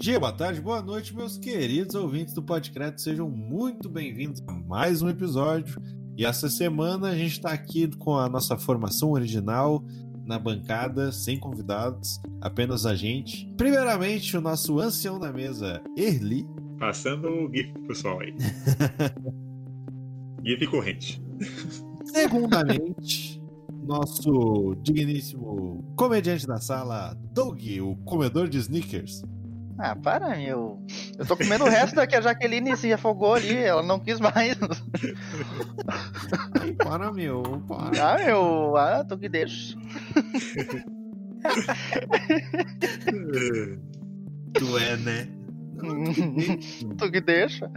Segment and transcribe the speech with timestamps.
[0.00, 3.02] Dia, boa tarde, boa noite, meus queridos ouvintes do Podcreto.
[3.02, 5.78] Sejam muito bem-vindos a mais um episódio.
[6.16, 9.84] E essa semana a gente está aqui com a nossa formação original
[10.24, 13.46] na bancada, sem convidados, apenas a gente.
[13.58, 16.46] Primeiramente, o nosso ancião da mesa, Erli.
[16.78, 18.34] Passando o GIF pessoal aí.
[20.42, 21.22] GIF corrente.
[22.06, 23.38] Segundamente,
[23.82, 29.22] nosso digníssimo comediante da sala, Doug, o comedor de sneakers.
[29.82, 30.78] Ah, para, meu.
[31.18, 34.20] Eu tô comendo o resto da que a Jaqueline se afogou ali, ela não quis
[34.20, 34.58] mais.
[36.60, 38.12] Ai, para, meu, para.
[38.12, 39.74] Ah, meu, ah, tu que deixa.
[44.52, 45.28] Tu é, né?
[46.98, 47.70] tu que deixa.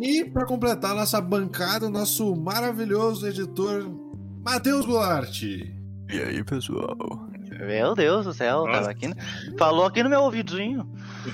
[0.00, 3.88] E para completar nossa bancada, o nosso maravilhoso editor
[4.44, 5.40] Matheus Goulart.
[5.42, 5.70] E
[6.10, 7.28] aí, pessoal?
[7.60, 9.12] Meu Deus do céu, tava aqui,
[9.58, 10.88] falou aqui no meu ouvidinho.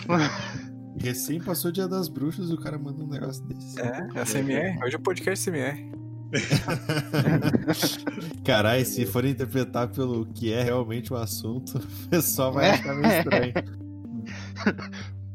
[0.99, 3.81] Recém passou o dia das bruxas e o cara manda um negócio desse.
[3.81, 4.85] É, é a CMR.
[4.85, 5.91] Hoje é o podcast CMR.
[8.45, 13.19] Caralho, se for interpretar pelo que é realmente o assunto, o pessoal vai achar meio
[13.19, 13.53] estranho.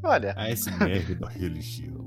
[0.03, 0.33] Olha.
[0.37, 2.05] A SMR da religião.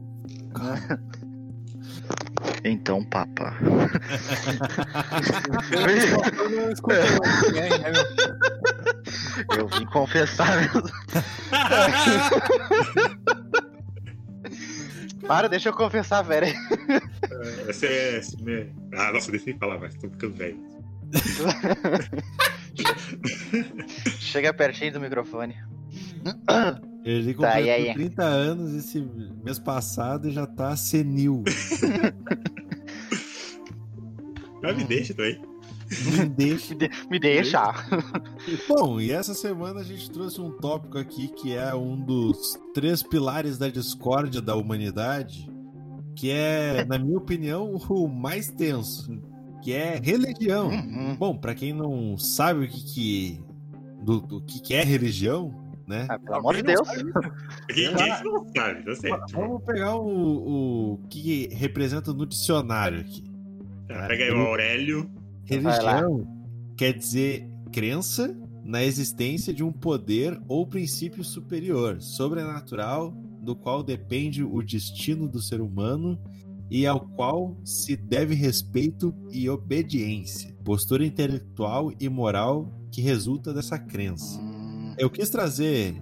[2.69, 3.55] Então, papa.
[9.57, 10.83] Eu vim confessar mesmo.
[15.27, 16.47] Para, deixa eu confessar, velho.
[17.69, 18.19] Essa é.
[18.23, 18.73] SMR.
[18.95, 20.59] Ah, nossa, deixa eu falar, mas tô ficando velho.
[24.19, 25.57] Chega pertinho do microfone.
[27.05, 27.95] Ele Tá, completou e aí?
[27.95, 29.01] 30 anos esse
[29.45, 31.43] mês passado e já tá senil.
[34.71, 35.41] Ah, me deixa também.
[36.13, 36.75] Me deixa.
[36.75, 37.75] Me, de- me deixa.
[38.69, 43.03] Bom, e essa semana a gente trouxe um tópico aqui que é um dos três
[43.03, 45.49] pilares da discórdia da humanidade,
[46.15, 49.19] que é, na minha opinião, o mais tenso,
[49.63, 50.69] que é religião.
[50.69, 51.17] Uhum.
[51.17, 53.41] Bom, pra quem não sabe o que que
[54.03, 55.55] do, do que que é religião,
[55.87, 56.07] né?
[56.11, 56.87] Ah, pelo amor de Deus.
[56.89, 59.33] Quem quem não sabe, tá certo.
[59.33, 63.25] Vamos pegar o, o que representa no dicionário aqui.
[63.89, 65.11] Tá, pega aí o Aurélio.
[65.45, 66.27] Religião
[66.77, 73.13] quer dizer crença na existência de um poder ou princípio superior, sobrenatural,
[73.43, 76.19] do qual depende o destino do ser humano
[76.71, 83.79] e ao qual se deve respeito e obediência, postura intelectual e moral que resulta dessa
[83.79, 84.39] crença.
[84.39, 85.95] Hum, Eu quis trazer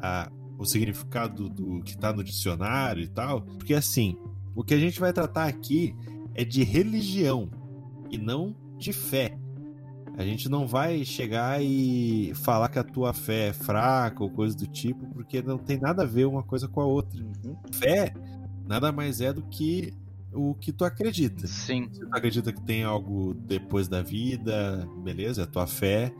[0.00, 4.16] a- o significado do que está no dicionário e tal, porque assim,
[4.54, 5.94] o que a gente vai tratar aqui
[6.34, 7.48] é de religião
[8.10, 9.38] e não de fé.
[10.16, 14.56] A gente não vai chegar e falar que a tua fé é fraca ou coisa
[14.56, 17.20] do tipo, porque não tem nada a ver uma coisa com a outra.
[17.20, 17.56] Uhum.
[17.72, 18.12] Fé
[18.66, 19.92] nada mais é do que
[20.32, 21.46] o que tu acredita.
[21.46, 21.88] Sim.
[21.92, 26.12] Se tu acredita que tem algo depois da vida, beleza, é a tua fé.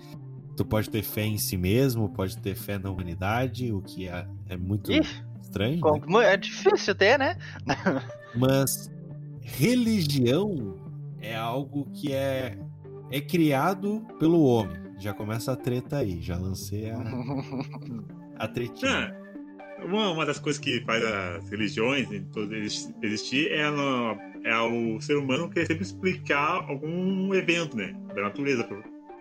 [0.57, 4.27] Tu pode ter fé em si mesmo, pode ter fé na humanidade, o que é,
[4.49, 5.03] é muito Ih,
[5.43, 5.81] estranho.
[6.07, 6.33] né?
[6.33, 7.37] é difícil ter, né?
[8.37, 8.89] Mas
[9.44, 10.75] religião
[11.21, 12.59] é algo que é,
[13.10, 14.77] é criado pelo homem.
[14.99, 16.99] Já começa a treta aí, já lancei a,
[18.38, 19.15] a tretinha.
[19.81, 22.09] Ah, uma, uma das coisas que faz as religiões
[23.03, 27.94] existir é, no- é o ser humano querer sempre explicar algum evento, né?
[28.15, 28.66] Da natureza,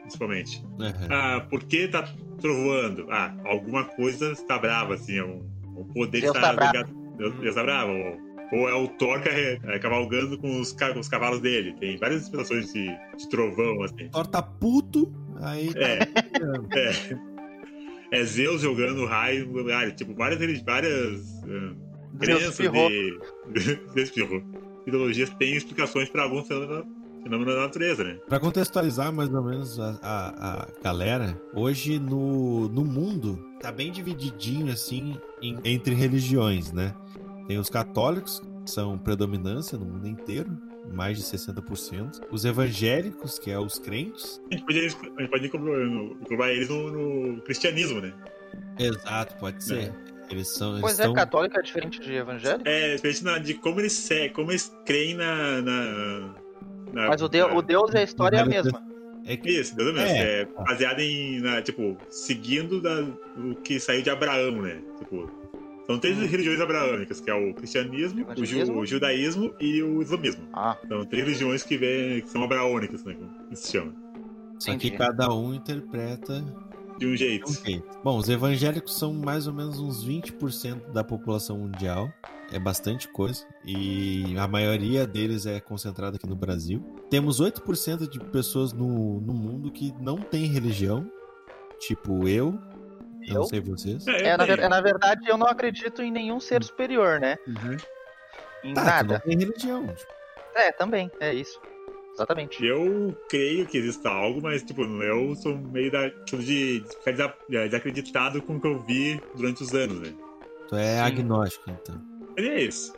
[0.02, 0.64] principalmente.
[0.80, 1.08] Aham.
[1.10, 2.08] Ah, por que tá
[2.40, 3.08] trovoando?
[3.10, 5.44] Ah, alguma coisa está brava, assim, é um,
[5.76, 6.78] um poder Deus que tá está bravo.
[6.78, 7.18] ligado.
[7.18, 7.92] Deus, Deus tá bravo.
[7.92, 11.74] Ou, ou é o Thor carre- é, cavalgando com os, com os cavalos dele.
[11.80, 12.86] Tem várias expressões de,
[13.18, 14.08] de trovão, assim.
[14.10, 16.00] Thor tá puto, aí tá É,
[16.80, 17.34] é.
[18.20, 21.42] É Zeus jogando raio, ah, tipo, várias, várias
[22.14, 23.20] Deus crenças de.
[24.86, 26.86] Ideologias têm explicações para alguns fenômenos
[27.24, 28.18] fenômenos da natureza, né?
[28.28, 33.90] Pra contextualizar mais ou menos a, a, a galera, hoje no, no mundo tá bem
[33.94, 36.94] divididinho assim em- entre religiões, né?
[37.48, 40.50] Tem os católicos, são predominância no mundo inteiro,
[40.92, 42.22] mais de 60%.
[42.32, 44.42] Os evangélicos, que é os crentes.
[44.52, 44.82] A gente pode, a
[45.22, 46.92] gente pode englobar eles no,
[47.36, 48.14] no cristianismo, né?
[48.80, 49.94] Exato, pode ser.
[50.30, 50.72] Eles são.
[50.72, 52.68] Eles Pois é, católico é diferente de evangélico.
[52.68, 55.62] É, diferente na- de como eles, se- como eles creem na.
[55.62, 56.34] na,
[56.94, 58.82] na- Mas o Deus, na- o Deus e a história é a mesma.
[59.26, 60.08] é que- Isso, Deus é mesmo.
[60.18, 60.42] É.
[60.42, 63.04] É, baseado em, na, tipo, seguindo da,
[63.38, 64.82] o que saiu de Abraão, né?
[65.00, 65.30] Tipo,
[65.86, 70.48] são três religiões abraâmicas, que é o cristianismo, o, ju- o judaísmo e o islamismo.
[70.54, 73.16] Ah, São três religiões que, vem, que são abraônicas, né?
[73.16, 73.94] Como se chama.
[74.60, 76.42] Só que cada um interpreta
[76.98, 77.52] De um jeito.
[77.52, 77.84] Ok.
[78.04, 82.10] Bom, os evangélicos são mais ou menos uns 20% da população mundial.
[82.52, 83.46] É bastante coisa.
[83.66, 86.82] E a maioria deles é concentrada aqui no Brasil.
[87.10, 91.10] Temos 8% de pessoas no, no mundo que não tem religião.
[91.80, 92.58] Tipo eu.
[93.28, 93.48] Eu não Eu?
[93.48, 94.08] sei vocês.
[94.08, 97.38] É, É, na, é, na verdade, eu não acredito em nenhum ser superior, né?
[97.48, 97.78] Uhum.
[98.64, 99.20] Em Tá, não nada.
[99.20, 99.88] tem religião.
[99.88, 100.12] Tipo,
[100.56, 101.10] É, também.
[101.20, 101.60] É isso.
[102.14, 102.64] Exatamente.
[102.64, 107.34] Eu creio que exista algo, mas, tipo, eu sou meio da, tipo, de, ficar desa-
[107.50, 110.14] desacreditado com o que eu vi durante os anos, né?
[110.68, 111.02] Tu é Sim.
[111.02, 112.00] agnóstico, então.
[112.38, 112.94] Mas é isso.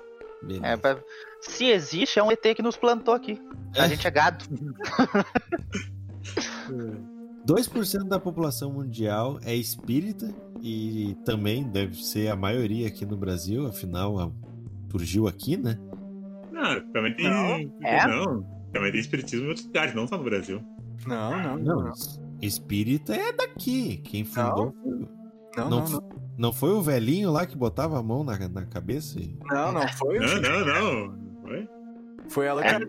[0.61, 0.99] É, pra-
[1.39, 3.41] Se existe, é um ET que nos plantou aqui.
[3.77, 3.89] A É.
[3.89, 4.43] gente é gado.
[7.45, 13.67] 2% da população mundial é espírita e também deve ser a maioria aqui no Brasil,
[13.67, 14.31] afinal
[14.91, 15.77] surgiu aqui, né?
[16.51, 17.29] Não, também tem.
[17.29, 17.87] Não.
[17.87, 18.07] É?
[18.07, 20.61] Não, também tem espiritismo em outros lugares, não só no Brasil.
[21.05, 21.93] Não, não, Não, não.
[22.41, 23.97] espírita é daqui.
[23.97, 24.91] Quem fundou foi,
[25.57, 26.09] Não, não, não, não.
[26.37, 29.19] não foi o velhinho lá que botava a mão na, na cabeça?
[29.19, 30.17] e- Não, não foi.
[30.19, 31.17] Não, não, não.
[31.43, 31.69] Foi?
[32.29, 32.79] Foi ela, É.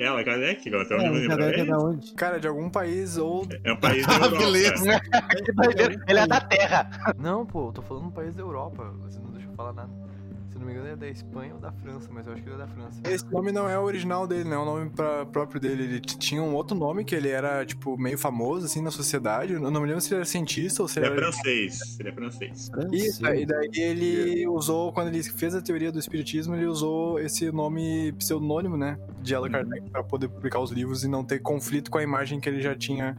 [0.00, 1.38] Ela, Kardec, agora tá É, me o lembrando.
[1.40, 2.14] Kardec é da É, onde?
[2.14, 3.46] Cara, de algum país ou.
[3.62, 4.38] é um país da Ah, Europa.
[4.38, 5.00] beleza.
[6.08, 6.90] Ele é da Terra.
[7.18, 8.82] Não, pô, eu tô falando um país da Europa.
[9.02, 9.90] Você não deixa eu falar nada.
[10.60, 12.58] Não me engano, é da Espanha ou da França, mas eu acho que ele é
[12.58, 13.00] da França.
[13.08, 14.54] Esse nome não é o original dele, né?
[14.54, 15.84] É o nome pra- próprio dele.
[15.84, 19.54] Ele tinha um outro nome que ele era, tipo, meio famoso, assim, na sociedade.
[19.54, 21.32] Eu não me lembro se ele era cientista ou se Ele ele é era.
[21.32, 21.98] francês.
[21.98, 22.70] Ele é francês.
[22.92, 27.50] Isso, e daí ele usou, quando ele fez a teoria do espiritismo, ele usou esse
[27.50, 28.98] nome pseudônimo, né?
[29.22, 29.52] De Allan Uhum.
[29.52, 32.60] Kardec, pra poder publicar os livros e não ter conflito com a imagem que ele
[32.60, 33.16] já tinha.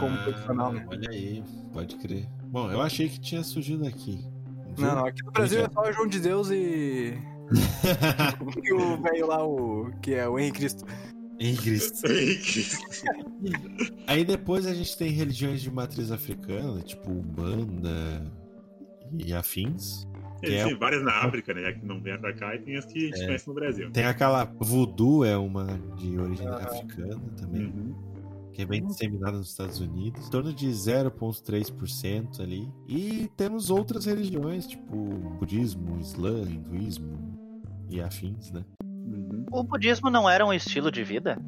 [0.00, 0.84] Como Ah, profissional, né?
[0.88, 2.26] Olha aí, pode crer.
[2.44, 4.24] Bom, eu achei que tinha surgido aqui.
[4.78, 7.14] Não, não, aqui no Brasil é só João de Deus e.
[8.64, 9.90] e o velho lá, o.
[10.02, 10.84] que é o Henrique Cristo.
[11.38, 12.06] Em Cristo.
[14.06, 18.22] Aí depois a gente tem religiões de matriz africana, tipo Umbanda
[19.18, 20.06] e afins.
[20.40, 21.72] Que é Tem várias na África, né?
[21.72, 23.26] Que não vem pra cá, e tem as que a gente É.
[23.26, 23.90] conhece no Brasil.
[23.92, 26.56] Tem aquela voodoo, é uma de origem Ah.
[26.56, 27.94] africana também, Uhum.
[28.52, 32.68] Que é bem disseminada nos Estados Unidos, em torno de 0,3% ali.
[32.88, 34.96] E temos outras religiões, tipo
[35.38, 37.18] budismo, islã, hinduísmo
[37.88, 38.64] e afins, né?
[38.84, 39.44] Uhum.
[39.50, 41.38] O budismo não era um estilo de vida?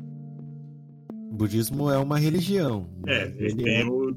[1.30, 2.88] O budismo é uma religião.
[3.06, 4.16] É, mas eles ele, é- o,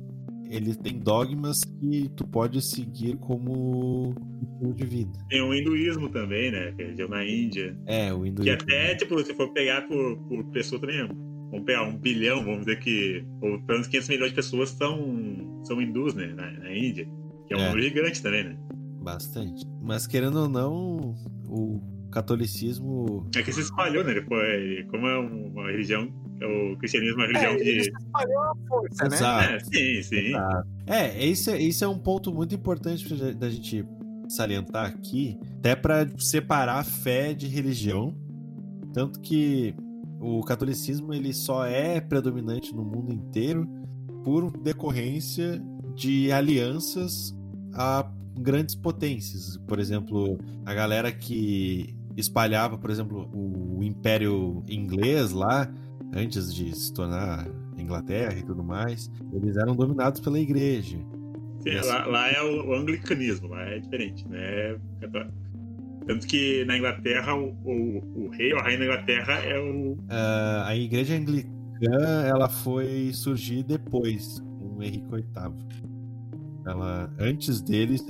[0.49, 5.19] ele tem dogmas que tu pode seguir como estilo de vida.
[5.29, 6.71] tem o hinduísmo também, né?
[6.73, 7.77] Que é na Índia.
[7.85, 8.53] É, o Que hinduísmo.
[8.61, 11.07] até, tipo, se for pegar por, por pessoa também,
[11.51, 15.61] vamos pegar um bilhão, vamos dizer que, ou pelo menos 500 milhões de pessoas são,
[15.63, 16.27] são hindus, né?
[16.27, 17.07] Na, na Índia.
[17.47, 17.69] Que é um É.
[17.69, 18.57] número gigante também, né?
[19.01, 19.63] Bastante.
[19.81, 21.15] Mas querendo ou não,
[21.47, 23.29] o catolicismo.
[23.35, 24.13] É que se espalhou, né?
[24.13, 26.09] Depois, como é uma religião,
[26.73, 27.83] o cristianismo é uma religião É, que.
[27.83, 29.15] se espalhou a força, né?
[29.15, 29.53] Exato.
[29.53, 30.15] É, sim, sim.
[30.29, 30.67] Exato.
[30.85, 33.85] É, esse, é- esse é um ponto muito importante da gente
[34.29, 38.13] salientar aqui, até para separar fé de religião.
[38.93, 39.73] Tanto que
[40.19, 43.67] o catolicismo ele só é predominante no mundo inteiro
[44.23, 45.61] por decorrência
[45.95, 47.35] de alianças
[47.73, 48.09] a
[48.39, 49.57] grandes potências.
[49.67, 55.71] Por exemplo, a galera que espalhava, por exemplo, o Império Inglês lá,
[56.13, 57.47] antes de se tornar
[57.77, 60.97] Inglaterra e tudo mais, eles eram dominados pela igreja.
[61.59, 61.87] Sim, Yes.
[61.87, 64.77] lá, lá é o anglicanismo, lá é diferente, né?
[66.07, 69.97] Tanto que na Inglaterra, o, o, o rei ou a rainha da Inglaterra é o.
[70.09, 75.27] Ah, a igreja anglicana ela foi surgir depois, com Henrique VIII.
[76.65, 78.05] Ela, antes deles,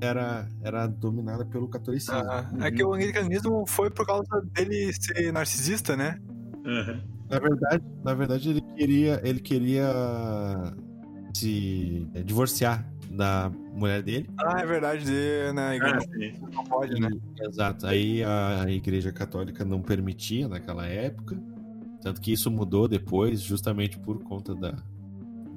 [0.00, 2.16] era, era dominada pelo catolicismo.
[2.16, 6.18] Ah, é que o anglicanismo foi por causa dele ser narcisista, né?
[7.28, 9.92] Na verdade, na verdade ele queria, ele queria
[11.34, 14.28] se divorciar da mulher dele.
[14.38, 16.32] Ah, é verdade, de, na Ah, igreja sim.
[16.54, 17.08] não pode, né?
[17.40, 17.86] E- Exato.
[17.86, 21.36] Aí a igreja católica não permitia naquela época.
[22.02, 24.74] Tanto que isso mudou depois, justamente por conta da,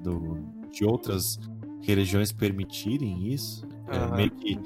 [0.04, 0.38] do,
[0.72, 1.38] de outras
[1.82, 3.68] religiões permitirem isso.
[3.88, 4.16] É, Aham.
[4.16, 4.58] meio que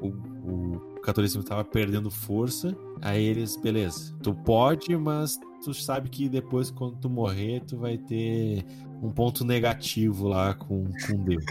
[0.00, 2.76] o, o catolicismo estava perdendo força.
[3.00, 7.96] Aí eles, beleza, tu pode, mas tu sabe que depois, quando tu morrer, tu vai
[7.96, 8.64] ter
[9.02, 11.44] um ponto negativo lá com, com Deus.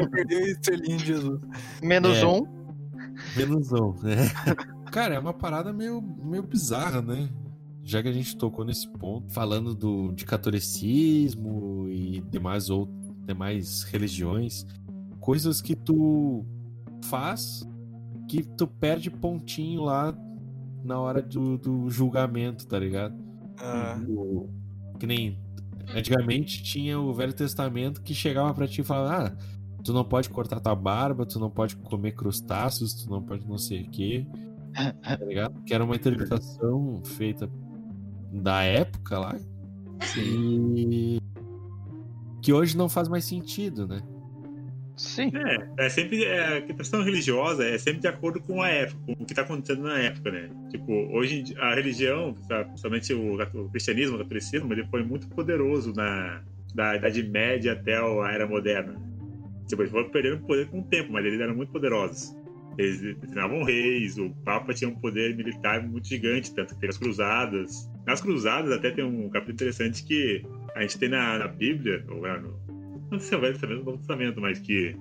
[0.00, 1.40] Eu perdi a estrelinha de Jesus.
[1.82, 2.26] Menos É.
[2.26, 2.46] um.
[3.36, 4.16] Menos um, né?
[4.92, 7.28] Cara, é uma parada meio, meio bizarra, né?
[7.82, 12.88] Já que a gente tocou nesse ponto, falando do, de catolicismo e demais, ou,
[13.26, 14.66] demais religiões,
[15.20, 16.44] coisas que tu
[17.04, 17.66] faz
[18.28, 20.14] que tu perde pontinho lá
[20.84, 23.16] na hora do, do julgamento, tá ligado?
[23.58, 23.98] Ah,
[25.00, 25.38] que nem
[25.94, 29.36] Antigamente tinha o Velho Testamento que chegava pra ti e falava: ah,
[29.82, 33.58] tu não pode cortar tua barba, tu não pode comer crustáceos, tu não pode não
[33.58, 34.26] sei o quê.
[35.02, 35.62] Tá ligado?
[35.62, 37.50] Que era uma interpretação feita
[38.32, 39.36] da época lá.
[40.16, 41.20] E
[42.42, 44.00] que hoje não faz mais sentido, né?
[44.98, 45.30] Sim.
[45.34, 46.24] É, é sempre.
[46.24, 49.42] É, a questão religiosa é sempre de acordo com a época, com o que está
[49.42, 50.50] acontecendo na época, né?
[50.70, 55.94] Tipo, hoje a religião, sabe, principalmente o, o cristianismo, o catolicismo, ele foi muito poderoso
[55.94, 56.42] na
[56.74, 58.94] da Idade Média até a Era Moderna.
[59.66, 62.36] Tipo, eles foram perdendo poder com o tempo, mas eles eram muito poderosos.
[62.76, 66.98] Eles treinavam reis, o Papa tinha um poder militar muito gigante, tanto que teve as
[66.98, 67.90] cruzadas.
[68.06, 70.42] Nas cruzadas até tem um capítulo interessante que
[70.74, 72.67] a gente tem na, na Bíblia, ou no,
[73.10, 74.96] não sei se é o Velho Testamento ou o Novo Testamento, mas que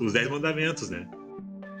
[0.00, 1.06] os Dez Mandamentos, né?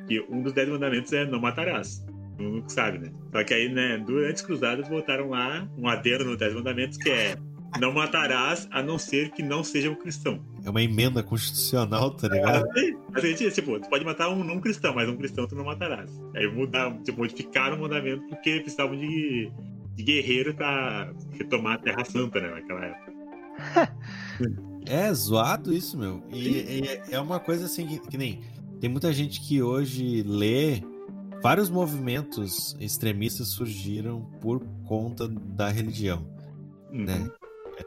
[0.06, 2.04] Que um dos Dez Mandamentos é não matarás.
[2.36, 3.12] Todo mundo sabe, né?
[3.30, 7.10] Só que aí, né, durante as cruzadas botaram lá um adendo no Dez Mandamentos que
[7.10, 7.36] é
[7.80, 10.44] não matarás a não ser que não seja um cristão.
[10.64, 12.66] É uma emenda constitucional, tá ligado?
[12.78, 15.64] É, a gente, tipo, tu pode matar um não cristão, mas um cristão tu não
[15.64, 16.10] matarás.
[16.36, 19.50] Aí mudaram, tipo, modificaram o mandamento porque precisavam de,
[19.94, 23.12] de guerreiro pra retomar a Terra Santa, né, naquela época.
[24.86, 26.22] É zoado isso, meu.
[26.30, 28.40] E, e é uma coisa assim que, que, nem.
[28.80, 30.82] Tem muita gente que hoje lê.
[31.42, 36.24] Vários movimentos extremistas surgiram por conta da religião.
[36.92, 37.04] Uhum.
[37.04, 37.30] Né?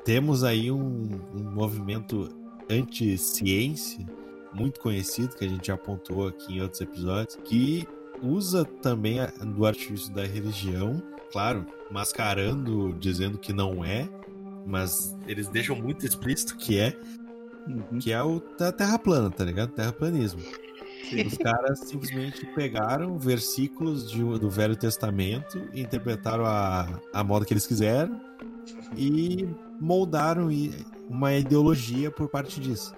[0.04, 2.30] Temos aí um, um movimento
[2.70, 4.06] anti-ciência
[4.56, 7.88] muito conhecido, que a gente já apontou aqui em outros episódios, que
[8.22, 9.18] usa também
[9.54, 14.08] do artifício da religião, claro, mascarando, dizendo que não é,
[14.66, 16.98] mas eles deixam muito explícito que é,
[17.68, 17.98] Uhum.
[18.00, 19.72] que é o da terra plana, tá ligado?
[19.72, 20.40] Terraplanismo.
[21.26, 27.66] Os caras simplesmente pegaram versículos de- do Velho Testamento, interpretaram a, a moda que eles
[27.68, 28.20] quiseram
[28.98, 29.48] e
[29.80, 30.50] moldaram
[31.10, 32.94] uma ideologia por parte disso,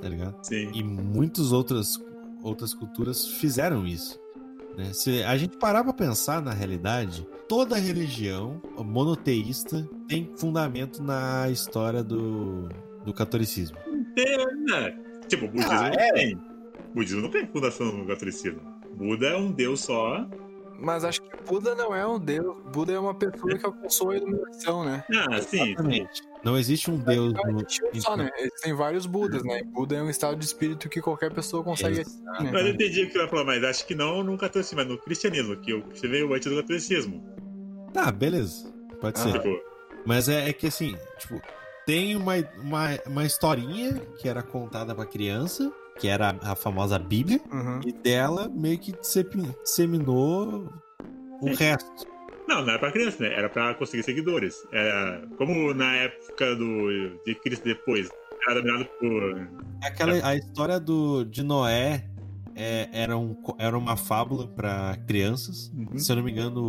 [0.00, 0.36] tá ligado?
[0.42, 0.70] Sim.
[0.72, 1.98] E muitas outras,
[2.42, 4.18] outras culturas fizeram isso.
[4.78, 4.92] Né?
[4.92, 12.02] Se a gente parar pra pensar na realidade, toda religião monoteísta tem fundamento na história
[12.02, 12.68] do,
[13.04, 13.76] do catolicismo.
[14.14, 14.96] Tem, né?
[15.26, 16.12] Tipo, o budismo Ah, não é?
[16.12, 16.34] tem.
[16.36, 18.60] O budismo não tem fundação no catolicismo.
[18.96, 20.26] Buda é um deus só.
[20.80, 22.56] Mas acho que Buda não é um deus.
[22.72, 25.04] Buda é uma pessoa que alcançou a iluminação, né?
[25.12, 26.06] Ah, sim, sim.
[26.44, 28.30] Não existe um deus Não no, existe só, né?
[28.38, 29.62] Existem vários Budas, né?
[29.64, 32.50] Buda é um estado de espírito que qualquer pessoa consegue atingir, né?
[32.52, 34.88] Mas eu entendi o que você vai falar, mas acho que não no catolicismo, mas
[34.88, 37.22] no cristianismo, que que veio antes do catolicismo.
[37.92, 38.72] Tá, beleza.
[39.00, 39.32] Pode ser.
[39.32, 39.60] Tipo,
[40.06, 41.40] Mas é, é que assim, tipo,
[41.86, 47.40] tem uma, uma, uma historinha que era contada pra criança, que era a famosa Bíblia,
[47.50, 47.80] Uhum.
[47.86, 50.72] e dela meio que dissemi- disseminou
[51.40, 52.06] o resto.
[52.48, 53.32] Não, não era pra criança, né?
[53.34, 54.56] Era pra conseguir seguidores.
[54.72, 58.08] Era, como na época do, de Cristo depois,
[58.48, 59.48] era dominado por.
[59.82, 62.04] Aquela, a história do, de Noé
[62.56, 65.70] é, era, um, era uma fábula pra crianças.
[65.76, 65.98] Uhum.
[65.98, 66.60] Se eu não me engano,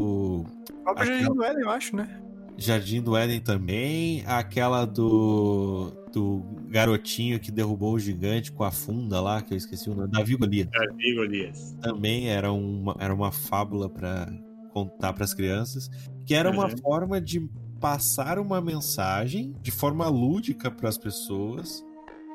[0.42, 0.46] o
[0.84, 2.22] próprio Aquela- Jardim do Éden, eu acho, né?
[2.58, 4.24] Jardim do Éden também.
[4.28, 9.90] Aquela do, do garotinho que derrubou o gigante com a funda lá, que eu esqueci
[9.90, 10.12] o nome.
[10.12, 10.68] Davi Golias.
[10.70, 11.76] Davi Golias.
[11.82, 14.28] também era uma, era uma fábula para
[14.70, 15.90] contar para as crianças,
[16.26, 16.78] que era uma Uhum.
[16.78, 17.50] forma de
[17.80, 21.84] passar uma mensagem de forma lúdica para as pessoas,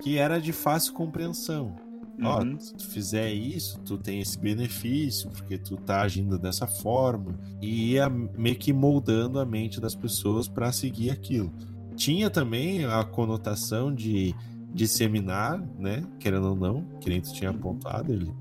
[0.02, 1.76] que era de fácil compreensão.
[2.22, 2.58] Ó, Uhum.
[2.60, 7.38] se tu fizer isso, tu tem esse benefício, porque tu tá agindo dessa forma.
[7.60, 11.52] E ia meio que moldando a mente das pessoas para seguir aquilo.
[11.96, 14.34] Tinha também a conotação de
[14.72, 16.04] disseminar, né?
[16.18, 18.32] Querendo ou não, que nem tu tinha apontado, ele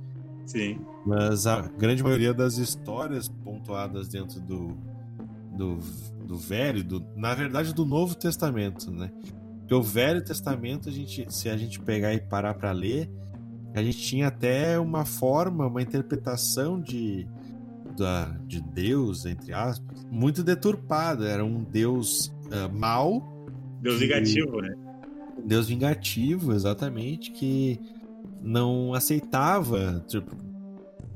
[0.46, 0.80] Sim.
[1.06, 4.78] Mas a grande maioria das histórias pontuadas dentro do,
[5.56, 5.78] do,
[6.26, 9.12] do Velho, do, na verdade do Novo Testamento, né?
[9.60, 13.10] Porque o Velho Testamento, a gente, se a gente pegar e parar para ler,
[13.74, 17.28] a gente tinha até uma forma, uma interpretação de,
[17.98, 21.28] da, de Deus, entre aspas, muito deturpada.
[21.28, 23.48] Era um Deus ah, mau,
[23.82, 24.76] Deus Que- negativo, né?
[25.46, 27.80] Deus vingativo, exatamente, que
[28.42, 30.36] não aceitava tipo,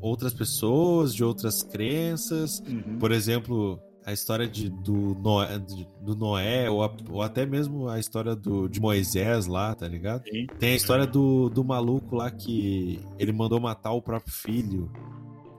[0.02, 2.62] outras pessoas, de outras crenças.
[2.68, 2.98] Uhum.
[3.00, 5.60] Por exemplo, a história de, do, Noé,
[6.02, 10.24] do Noé, ou, a- ou até mesmo a história do, de Moisés lá, tá ligado?
[10.30, 10.48] Sim.
[10.60, 14.90] Tem a história do, do maluco lá que ele mandou matar o próprio filho,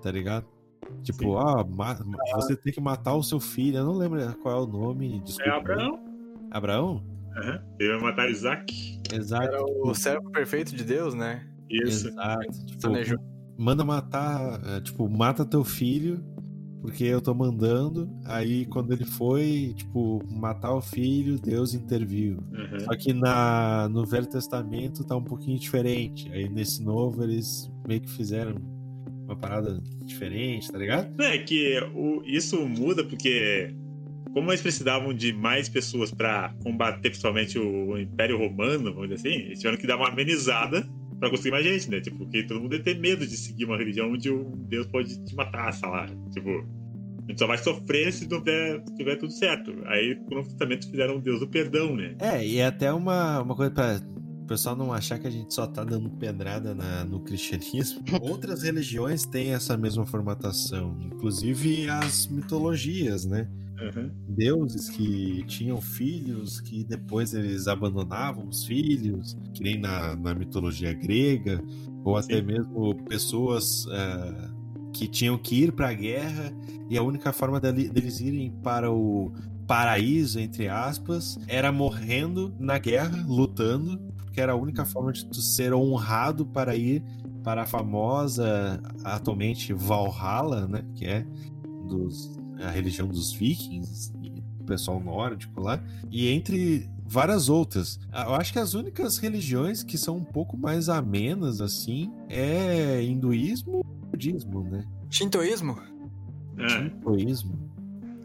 [0.02, 0.46] tá ligado?
[0.46, 1.02] Sim.
[1.02, 3.78] Tipo, ah, ma- ma- você tem que matar o seu filho.
[3.78, 5.20] Eu não lembro qual é o nome.
[5.20, 5.50] Desculpa.
[5.50, 6.00] É Abraão.
[6.50, 7.04] Abraão?
[7.36, 7.58] Uhum.
[7.78, 8.98] Ele vai matar Isaac.
[9.12, 9.44] Exato.
[9.44, 11.46] Era o servo perfeito de Deus, né?
[11.70, 12.08] Isso.
[12.08, 12.66] Exato.
[12.66, 12.88] Tipo.
[13.58, 16.24] Manda matar, é, tipo, mata teu filho
[16.80, 18.08] porque eu tô mandando.
[18.24, 22.38] Aí quando ele foi, tipo, matar o filho, Deus interviu.
[22.52, 22.80] Uhum.
[22.80, 26.30] Só que na, no Velho Testamento tá um pouquinho diferente.
[26.32, 28.54] Aí nesse novo eles meio que fizeram
[29.24, 31.20] uma parada diferente, tá ligado?
[31.20, 33.74] É que o- isso muda porque,
[34.32, 39.28] como eles precisavam de mais pessoas pra combater principalmente o, o Império Romano, vamos dizer
[39.28, 40.88] assim, eles tiveram que dar uma amenizada
[41.18, 42.00] pra conseguir mais gente, né?
[42.00, 45.22] Tipo, porque todo mundo ia ter medo de seguir uma religião onde um Deus pode
[45.24, 46.06] te matar, sei lá.
[46.32, 49.72] Tipo, a gente só vai sofrer se não der, se tiver tudo certo.
[49.86, 52.14] Aí, com o Novo Testamento, fizeram o Deus do perdão, né?
[52.20, 54.00] É, e é até uma, uma coisa pra
[54.42, 58.02] o pessoal não achar que a gente só tá dando pedrada na- no cristianismo.
[58.22, 63.46] Outras religiões têm essa mesma formatação, inclusive as mitologias, né?
[63.80, 64.10] Uhum.
[64.28, 70.92] Deuses que tinham filhos, que depois eles abandonavam os filhos, que nem na, na mitologia
[70.92, 71.62] grega,
[72.04, 72.42] ou até Sim.
[72.42, 74.50] mesmo pessoas ah,
[74.92, 76.52] que tinham que ir para a guerra
[76.90, 79.32] e a única forma dele- deles irem para o
[79.66, 85.36] paraíso, entre aspas, era morrendo na guerra, lutando, porque era a única forma de tu
[85.42, 87.02] ser honrado para ir
[87.44, 90.84] para a famosa, atualmente, Valhalla, né?
[90.94, 91.26] Que é
[91.86, 97.98] dos, a religião dos vikings, e do pessoal nórdico lá, e entre várias outras.
[98.12, 103.02] Ah, Eu acho que as únicas religiões que são um pouco mais amenas, assim, é
[103.02, 104.84] hinduísmo e budismo, né?
[105.10, 105.78] Shintoísmo?
[106.58, 107.58] Ah, Hinduísmo.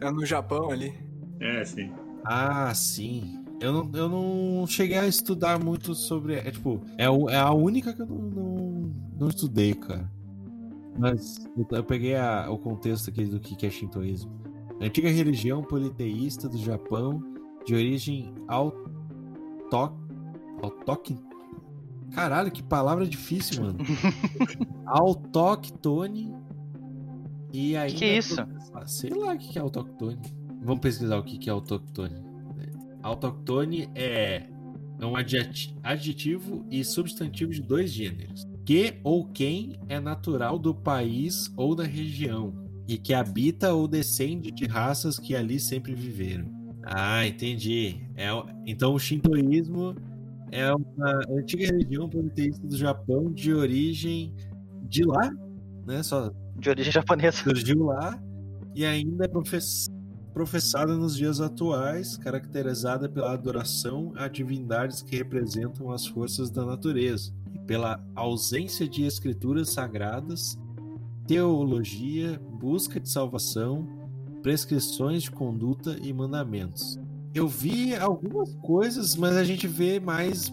[0.00, 0.92] É no Japão ali.
[1.40, 1.90] é, sim.
[2.24, 3.40] Ah, sim.
[3.60, 6.34] Eu não, eu não cheguei a estudar muito sobre.
[6.34, 10.10] É tipo, é, o- é a única que eu não, não, não estudei, cara.
[10.98, 14.32] Mas eu, peguei a- o contexto aqui do que que é Shintoísmo.
[14.80, 17.22] Antiga religião politeísta do Japão,
[17.66, 19.96] de origem autóc...
[20.62, 21.20] autóctone.
[22.12, 23.78] Caralho, que palavra difícil, mano.
[24.86, 26.32] Autóctone.
[27.52, 27.98] E ainda.
[27.98, 28.36] que é isso?
[28.86, 30.20] Sei lá o que que é autóctone.
[30.62, 32.22] Vamos pesquisar o que que é autóctone.
[33.02, 34.46] Autóctone é,
[35.02, 38.46] um adjeti- adjetivo e substantivo de dois gêneros.
[38.64, 42.54] Que ou quem é natural do país ou da região
[42.88, 46.46] e que habita ou descende de raças que ali sempre viveram.
[46.82, 48.00] Ah, entendi.
[48.14, 48.28] É,
[48.66, 49.94] então o shintoísmo
[50.50, 54.32] é uma antiga religião politeísta do Japão de origem
[54.82, 55.30] de lá,
[55.86, 56.02] né?
[56.02, 57.38] Só De origem japonesa.
[57.42, 58.18] surgiu lá
[58.74, 59.88] e ainda é profess-
[60.32, 67.32] professada nos dias atuais, caracterizada pela adoração a divindades que representam as forças da natureza
[67.54, 70.58] e pela ausência de escrituras sagradas,
[71.26, 73.86] teologia, busca de salvação,
[74.42, 76.98] prescrições de conduta e mandamentos.
[77.34, 80.52] Eu vi algumas coisas, mas a gente vê mais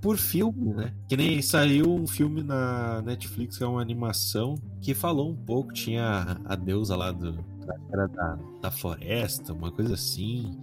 [0.00, 0.94] por filme, né?
[1.08, 5.72] Que nem saiu um filme na Netflix, que é uma animação, que falou um pouco,
[5.72, 10.58] tinha a deusa lá do, da, era da, da floresta, uma coisa assim.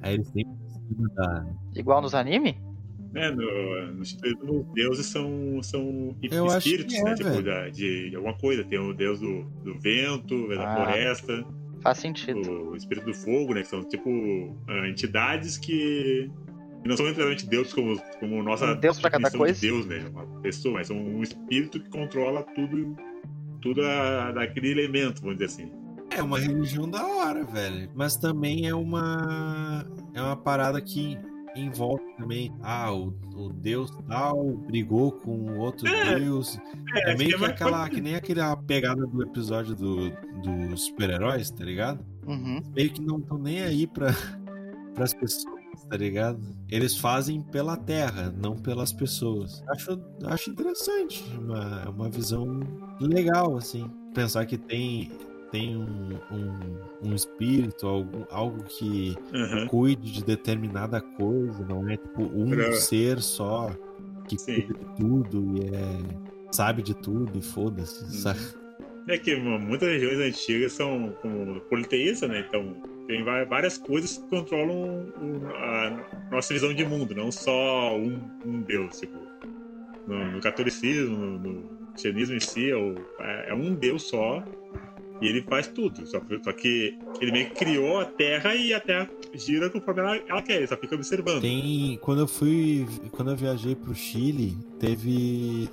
[0.00, 0.46] Aí eles têm
[1.14, 1.46] da.
[1.74, 2.56] Igual nos anime?
[3.14, 7.14] É, no, no Shintoísmo, os deuses são, são Eu acho espíritos, que é, né?
[7.14, 8.64] Tipo, da- de, de alguma coisa.
[8.64, 10.76] Tem o deus do, do vento, da Ah.
[10.76, 11.44] floresta,
[11.82, 12.70] Faz sentido.
[12.70, 13.62] o espírito do fogo, né?
[13.62, 16.30] Que são, tipo, ah, entidades que
[16.82, 19.60] que não são literalmente deuses como, como nossa Um deus pra cada definição de coisa?
[19.60, 20.10] Deus, né?
[20.10, 22.96] Uma pessoa, mas são um espírito que controla tudo,
[23.60, 25.72] tudo a- daquele elemento, vamos dizer assim.
[26.10, 27.88] É uma religião da hora, velho.
[27.94, 29.86] Mas também é uma.
[30.12, 31.16] É uma parada que
[31.54, 32.54] envolve também.
[32.62, 36.58] Ah, o, o deus tal brigou com outro É, deus.
[36.94, 37.88] É, acho meio que é aquela.
[37.88, 40.10] Que nem aquela pegada do episódio do,
[40.42, 42.04] dos super-heróis, tá ligado?
[42.26, 42.62] Uhum.
[42.74, 44.08] meio que não estão nem aí para
[44.96, 46.40] as pessoas, tá ligado?
[46.70, 49.62] Eles fazem pela terra, não pelas pessoas.
[49.68, 52.60] Acho, acho interessante, uma, uma visão
[53.00, 53.90] legal, assim.
[54.14, 55.10] Pensar que tem,
[55.52, 59.68] tem um, um, um espírito, algo, algo que Aham.
[59.68, 63.70] cuide de determinada coisa, não é tipo um Pra- ser só
[64.26, 64.62] que Sim.
[64.62, 66.32] cuida de tudo e é.
[66.50, 68.10] Sabe de tudo e foda-se, Uhum.
[68.10, 68.40] sabe?
[69.08, 72.44] É que muitas regiões antigas são como politeístas, né?
[72.46, 72.74] Então
[73.06, 75.06] tem várias coisas que controlam
[75.56, 79.00] a nossa visão de mundo, não só um, um deus.
[79.00, 79.18] Tipo,
[80.06, 84.44] no, no catolicismo, no, no cristianismo em si, é- é um deus só
[85.22, 86.04] e ele faz tudo.
[86.06, 90.00] Só, que- só que ele meio que criou a Terra e a Terra gira conforme
[90.00, 91.40] ela, ela quer, ele só fica observando.
[91.40, 91.98] Tem.
[92.02, 92.86] Quando eu fui.
[93.12, 95.68] Quando eu viajei pro Chile, teve.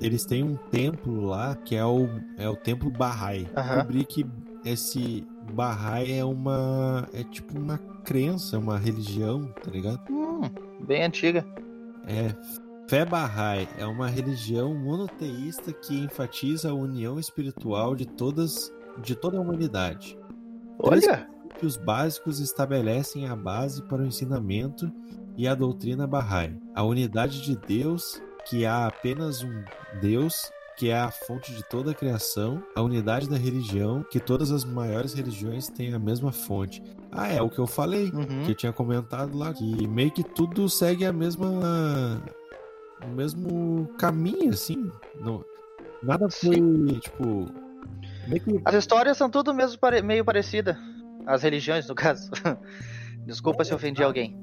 [0.00, 3.46] Eles têm um templo lá que é o, é o templo Bahá'í.
[3.54, 4.24] Descobri que
[4.64, 7.08] esse Bahá'í é uma.
[7.12, 10.00] É tipo uma crença, uma religião, tá ligado?
[10.10, 10.40] Hum,
[10.86, 11.44] bem antiga.
[12.06, 12.34] É.
[12.88, 19.38] Fé Bahá'í é uma religião monoteísta que enfatiza a união espiritual de todas de toda
[19.38, 20.18] a humanidade.
[20.78, 24.90] Olha, princípios básicos estabelecem a base para o ensinamento
[25.36, 26.56] e a doutrina Bahá'í.
[26.74, 29.64] A unidade de Deus, que há apenas um
[30.00, 34.50] Deus, que é a fonte de toda a criação, a unidade da religião, que todas
[34.50, 36.82] as maiores religiões têm a mesma fonte.
[37.10, 38.44] Ah, é o que eu falei, Uhum.
[38.44, 42.20] que eu tinha comentado lá, que meio que tudo segue a mesma
[43.02, 45.44] o mesmo caminho assim, não
[46.02, 46.56] nada foi,
[47.00, 47.46] tipo,
[48.64, 50.78] as histórias são tudo mesmo pare- meio parecida.
[51.26, 52.30] As religiões, no caso.
[53.26, 54.36] Desculpa se ofendi alguém.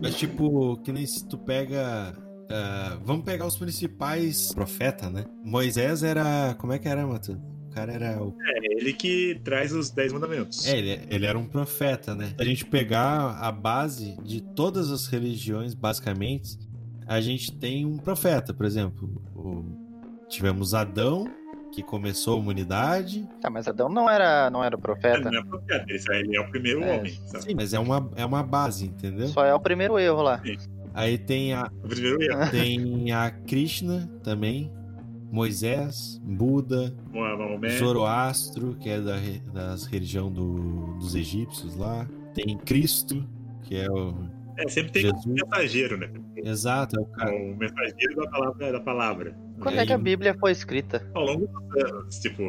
[0.00, 2.14] Mas tipo, que nem se tu pega.
[2.50, 5.24] ah, vamos pegar os principais profetas, né?
[5.44, 6.54] Moisés era.
[6.58, 7.32] Como é que era, Matu?
[7.70, 8.34] O cara era o.
[8.40, 10.66] É ele que traz os Dez Mandamentos.
[10.66, 12.28] É, ele, ele era um profeta, né?
[12.36, 16.58] Se a gente pegar a base de todas as religiões, basicamente,
[17.06, 19.22] a gente tem um profeta, por exemplo.
[19.36, 19.80] O-
[20.28, 21.26] Tivemos Adão,
[21.72, 23.26] que começou a humanidade.
[23.40, 25.30] Tá, mas Adão não era, não era Ele profeta.
[25.30, 26.98] não é profeta, ele só- ele é o primeiro É.
[26.98, 27.12] homem.
[27.26, 27.44] sabe?
[27.44, 29.28] Sim, mas é uma, é uma base, entendeu?
[29.28, 30.40] Só é o primeiro erro lá.
[30.94, 32.40] Aí tem a, O primeiro erro.
[32.50, 34.70] tem a Krishna também,
[35.30, 36.94] Moisés, Buda.
[37.78, 39.16] Zoroastro, que é da,
[39.52, 42.06] das religião do- dos egípcios lá.
[42.34, 43.26] Tem Cristo,
[43.62, 44.14] que é o.
[44.58, 45.26] É, sempre tem um Jesus.
[45.26, 46.10] mensageiro, né?
[46.36, 47.34] Exato, é o cara.
[47.34, 48.72] O mensageiro da palavra.
[48.72, 49.36] Da palavra.
[49.60, 51.08] Quando é que a aí- Bíblia foi escrita?
[51.14, 52.42] Ao longo dos anos, tipo,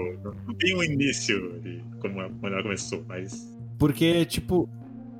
[0.47, 3.51] não tem um início de como ela começou, mas.
[3.77, 4.67] Porque, tipo,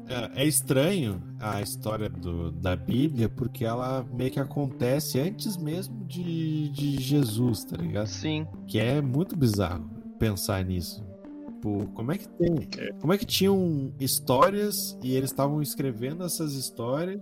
[0.08, 6.04] é é estranho a história do- da Bíblia, porque ela meio que acontece antes mesmo
[6.06, 8.08] de, de Jesus, tá ligado?
[8.08, 8.48] Sim.
[8.68, 11.04] Que é muito bizarro pensar nisso.
[11.48, 12.68] Tipo, como é que tem.
[13.00, 17.22] Como é que tinham histórias e eles estavam escrevendo essas histórias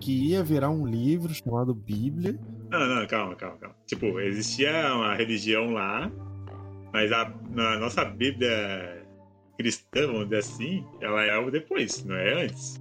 [0.00, 2.38] que ia virar um livro chamado Bíblia?
[2.70, 3.76] Não, não, calma, calma, calma.
[3.86, 6.10] Tipo, existia uma religião lá,
[6.92, 9.04] mas a, na nossa Bíblia
[9.58, 12.80] cristã, vamos dizer assim, ela é o depois, não é antes.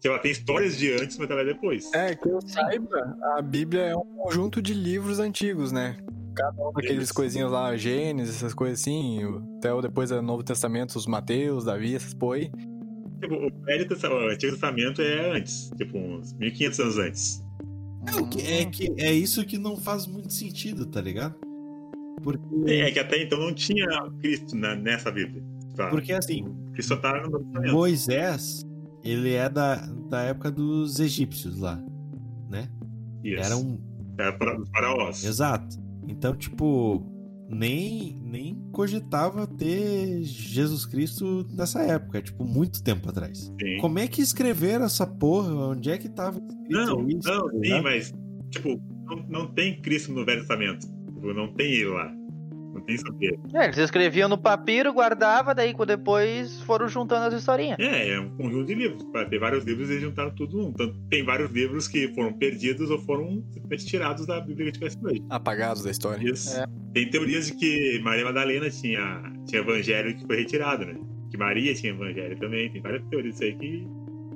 [0.00, 1.92] Tipo, ela tem histórias de antes, mas ela é depois.
[1.92, 5.96] É, que eu saiba, a Bíblia é um conjunto de livros antigos, né?
[6.34, 7.14] Cada um daqueles Isso.
[7.14, 9.20] coisinhos lá, Gênesis, essas coisas assim,
[9.58, 12.50] até o depois do Novo Testamento, os Mateus, Davi, essas aí.
[13.20, 17.44] Tipo, o Velho Testamento, o Antigo Testamento é antes, tipo, uns 1500 anos antes.
[18.06, 21.36] É, o que, é, que, é isso que não faz muito sentido, tá ligado?
[22.22, 23.86] Porque, É que até então não tinha
[24.20, 25.42] Cristo na- nessa Bíblia.
[25.74, 25.88] Tá?
[25.88, 27.40] porque assim, Cristo só tá no.
[27.72, 28.62] Moisés,
[29.02, 29.76] ele é da,
[30.10, 31.82] da época dos egípcios lá,
[32.50, 32.68] né?
[33.24, 33.42] Isso.
[33.42, 33.80] Era um.
[34.18, 35.24] Era para os faraós.
[35.24, 35.80] Exato.
[36.06, 37.02] Então, tipo,
[37.52, 43.52] nem, nem cogitava ter Jesus Cristo nessa época, tipo, muito tempo atrás.
[43.60, 43.78] Sim.
[43.80, 45.52] Como é que escreveram essa porra?
[45.68, 47.28] Onde é que tava Não, isso?
[47.28, 48.14] não, tá sim, mas,
[48.50, 50.86] tipo, não, não tem Cristo no Velho Testamento.
[50.86, 52.12] Tipo, não tem ele lá.
[52.82, 53.38] Não tem sobre ele.
[53.54, 57.78] É, eles escreviam no papiro, guardava, daí depois foram juntando as historinhas.
[57.78, 59.04] É, é um conjunto de livros.
[59.04, 60.72] Para ter vários livros, eles juntaram tudo num.
[60.72, 64.66] Tanto tem vários livros que foram perdidos ou foram simplesmente tirados da Bíblia que a
[64.66, 65.24] gente conhece hoje.
[65.30, 66.22] Apagados da história.
[66.28, 66.56] Isso.
[66.56, 66.66] É.
[66.92, 70.94] Tem teorias de que Maria Madalena tinha, tinha evangelho que foi retirado, né?
[71.30, 72.70] Que Maria tinha evangelho também.
[72.70, 73.86] Tem várias teorias aí que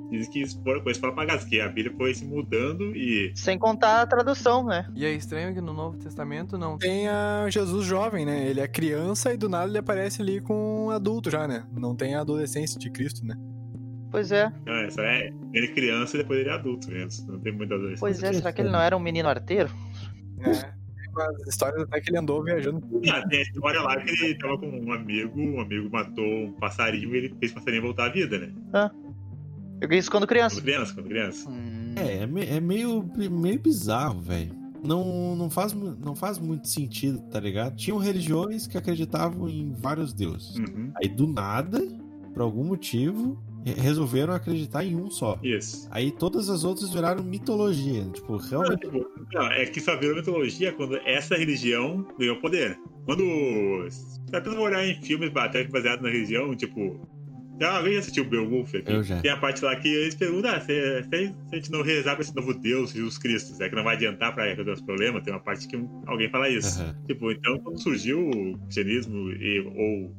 [0.09, 3.31] dizem que isso foram coisas foram apagadas, que a Bíblia foi se mudando e.
[3.35, 4.87] Sem contar a tradução, né?
[4.95, 8.47] E é estranho que no Novo Testamento não Tem a Jesus jovem, né?
[8.47, 11.65] Ele é criança e do nada ele aparece ali com um adulto já, né?
[11.73, 13.35] Não tem a adolescência de Cristo, né?
[14.09, 14.51] Pois é.
[14.65, 15.29] Não, essa é.
[15.53, 17.31] Ele é criança e depois ele é adulto mesmo.
[17.31, 17.99] Não tem muita adolescência.
[17.99, 19.69] Pois é, será que ele não era um menino arteiro?
[20.39, 20.51] É.
[20.51, 24.09] Tem umas histórias até que ele andou viajando por Ah, tem a história lá que
[24.09, 27.81] ele tava com um amigo, um amigo matou um passarinho e ele fez o passarinho
[27.81, 28.53] voltar à vida, né?
[29.79, 30.55] Eu vi isso quando criança.
[30.55, 31.49] Quando criança, quando criança.
[31.49, 34.55] Hum, É, é, me- é meio, meio bizarro, velho.
[34.83, 37.75] Não, não, faz, não faz muito sentido, tá ligado?
[37.75, 40.55] Tinham religiões que acreditavam em vários deuses.
[40.57, 40.91] Uhum.
[40.95, 41.79] Aí, do nada,
[42.33, 45.39] por algum motivo, re- resolveram acreditar em um só.
[45.43, 45.87] Isso.
[45.91, 48.05] Aí todas as outras viraram mitologia.
[48.13, 48.81] Tipo, Não, realmente.
[48.81, 52.79] tipo, não, é que só virou mitologia quando essa religião ganhou poder.
[53.05, 53.23] Quando.
[54.31, 56.99] Tá tentando olhar em filmes baseados na religião, tipo.
[57.59, 58.91] Já alguém assistiu o Beowulf aqui?
[58.91, 59.19] Eu já.
[59.21, 62.21] Tem a parte lá que eles perguntam: ah, se, se a gente não rezar pra
[62.23, 65.23] esse novo Deus, Jesus Cristo, será que não vai adiantar pra resolver os problemas?
[65.23, 66.79] Tem uma parte que alguém fala isso.
[66.81, 66.95] Aham.
[67.07, 70.15] Tipo, então quando surgiu o cristianismo e, ou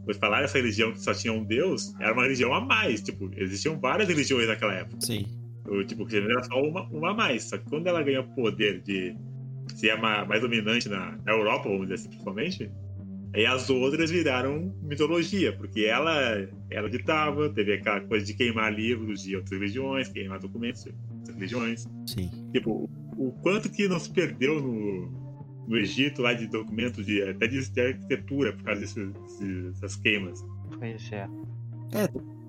[0.00, 3.00] depois falaram essa religião que só tinha um Deus, era uma religião a mais.
[3.02, 5.00] Tipo, existiam várias religiões naquela época.
[5.00, 5.24] Sim.
[5.66, 7.44] O, tipo, o cristianismo era só uma, uma a mais.
[7.44, 9.16] Só que quando ela ganhou poder de
[9.74, 12.70] ser a ma- mais dominante na, na Europa, vamos dizer assim, principalmente,
[13.36, 19.22] aí as outras viraram mitologia, porque ela, ela ditava, teve aquela coisa de queimar livros
[19.22, 21.86] de outras religiões, queimar documentos de outras religiões.
[22.06, 22.30] Sim.
[22.52, 25.10] Tipo, o quanto que não se perdeu no,
[25.68, 29.96] no Egito, lá de documentos de até de, de arquitetura, por causa desses, desses- dessas
[29.96, 30.44] queimas.
[30.78, 31.28] Pois é.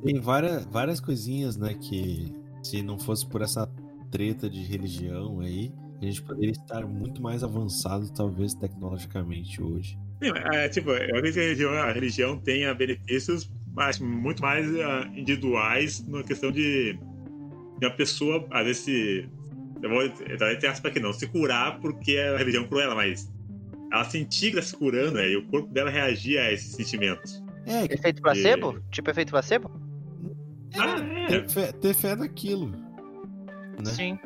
[0.04, 3.70] Tem várias, várias coisinhas, né, que se não fosse por essa
[4.10, 5.72] treta de religião aí,
[6.02, 9.98] a gente poderia estar muito mais avançado, talvez, tecnologicamente hoje.
[10.22, 14.68] Sim, é, tipo, eu acredito que a religião, a religião tenha benefícios mas, muito mais
[14.80, 16.94] ah, individuais na questão de,
[17.80, 19.30] de uma pessoa, às vezes, se.
[19.84, 23.32] Eu vou entrar entre aspas aqui, não, se curar porque a religião curou ela, mas
[23.94, 27.44] ela sentir que está se curando, né, e o corpo dela reagir a esses sentimentos.
[27.68, 28.82] É, Efeito placebo?
[28.90, 29.70] Tipo efeito placebo?
[30.76, 31.28] Ah, é.
[31.28, 32.72] ter fé, ter fé naquilo.
[32.72, 33.92] Né?
[33.92, 34.20] Sim.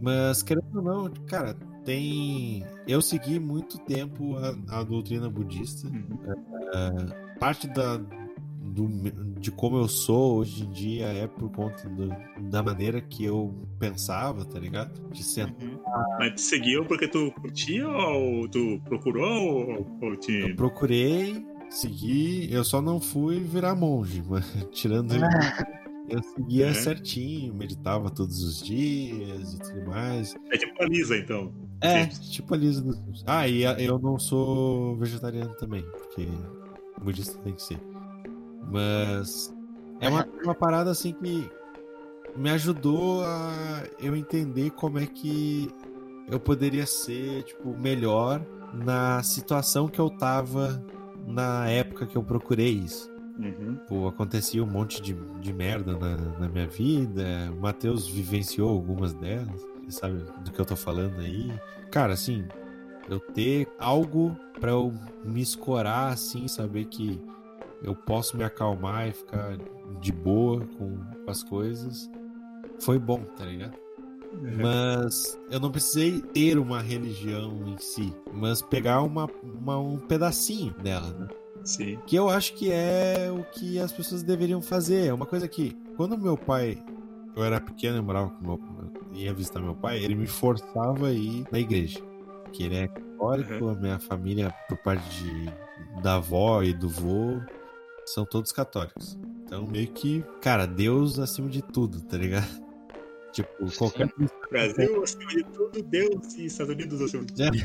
[0.00, 2.64] Mas, querendo ou não, cara, tem.
[2.86, 5.88] Eu segui muito tempo a, a doutrina budista.
[5.88, 7.08] Uhum.
[7.38, 8.86] Parte da, do,
[9.40, 12.14] de como eu sou hoje em dia é por conta do-
[12.50, 15.00] da maneira que eu pensava, tá ligado?
[15.10, 15.66] De sentar.
[15.66, 15.78] Uhum.
[16.18, 20.32] Mas tu seguiu porque tu curtia ou tu procurou ou, ou te.
[20.50, 25.14] Eu procurei, segui, eu só não fui virar monge, mas tirando.
[26.08, 26.74] Eu seguia É.
[26.74, 30.34] certinho, meditava todos os dias e tudo mais.
[30.50, 31.52] É tipo a Lisa, então.
[31.82, 33.24] É, tipo a Lisa dos Simpsons.
[33.26, 36.28] Ah, e eu não sou vegetariano também, porque
[37.02, 37.80] budista tem que ser.
[38.70, 39.54] Mas
[40.00, 41.50] é uma, uma parada assim que
[42.36, 45.70] me ajudou a eu entender como é que
[46.30, 50.82] eu poderia ser, tipo, melhor na situação que eu tava
[51.26, 53.10] na época que eu procurei isso.
[53.38, 53.76] Uhum.
[53.88, 57.50] Pô, acontecia um monte de, de merda na, na minha vida.
[57.56, 59.66] O Matheus vivenciou algumas delas.
[59.90, 61.52] Sabe do que eu tô falando aí.
[61.90, 62.44] Cara, assim,
[63.08, 64.92] eu ter algo pra eu
[65.24, 67.20] me escorar, assim, saber que
[67.82, 69.56] eu posso me acalmar e ficar
[70.00, 72.10] de boa com as coisas,
[72.78, 73.74] foi bom, tá ligado?
[74.62, 80.72] Mas eu não precisei ter uma religião em si, mas pegar uma, uma- um pedacinho
[80.74, 81.28] dela, né?
[81.64, 81.98] Sim.
[82.06, 85.06] Que eu acho que é o que as pessoas deveriam fazer.
[85.08, 86.78] É uma coisa que, quando meu pai,
[87.36, 88.58] eu era pequeno, eu morava com meu
[89.12, 92.00] ia visitar meu pai, ele me forçava a ir na igreja.
[92.52, 97.40] Que ele é católico, a minha família, por parte de, da avó e do vô,
[98.06, 99.18] são todos católicos.
[99.44, 102.69] Então, meio que, cara, Deus acima de tudo, tá ligado?
[103.32, 104.12] Tipo, qualquer
[104.50, 107.50] Brasil acima de tudo, Deus e Estados Unidos acima de tudo.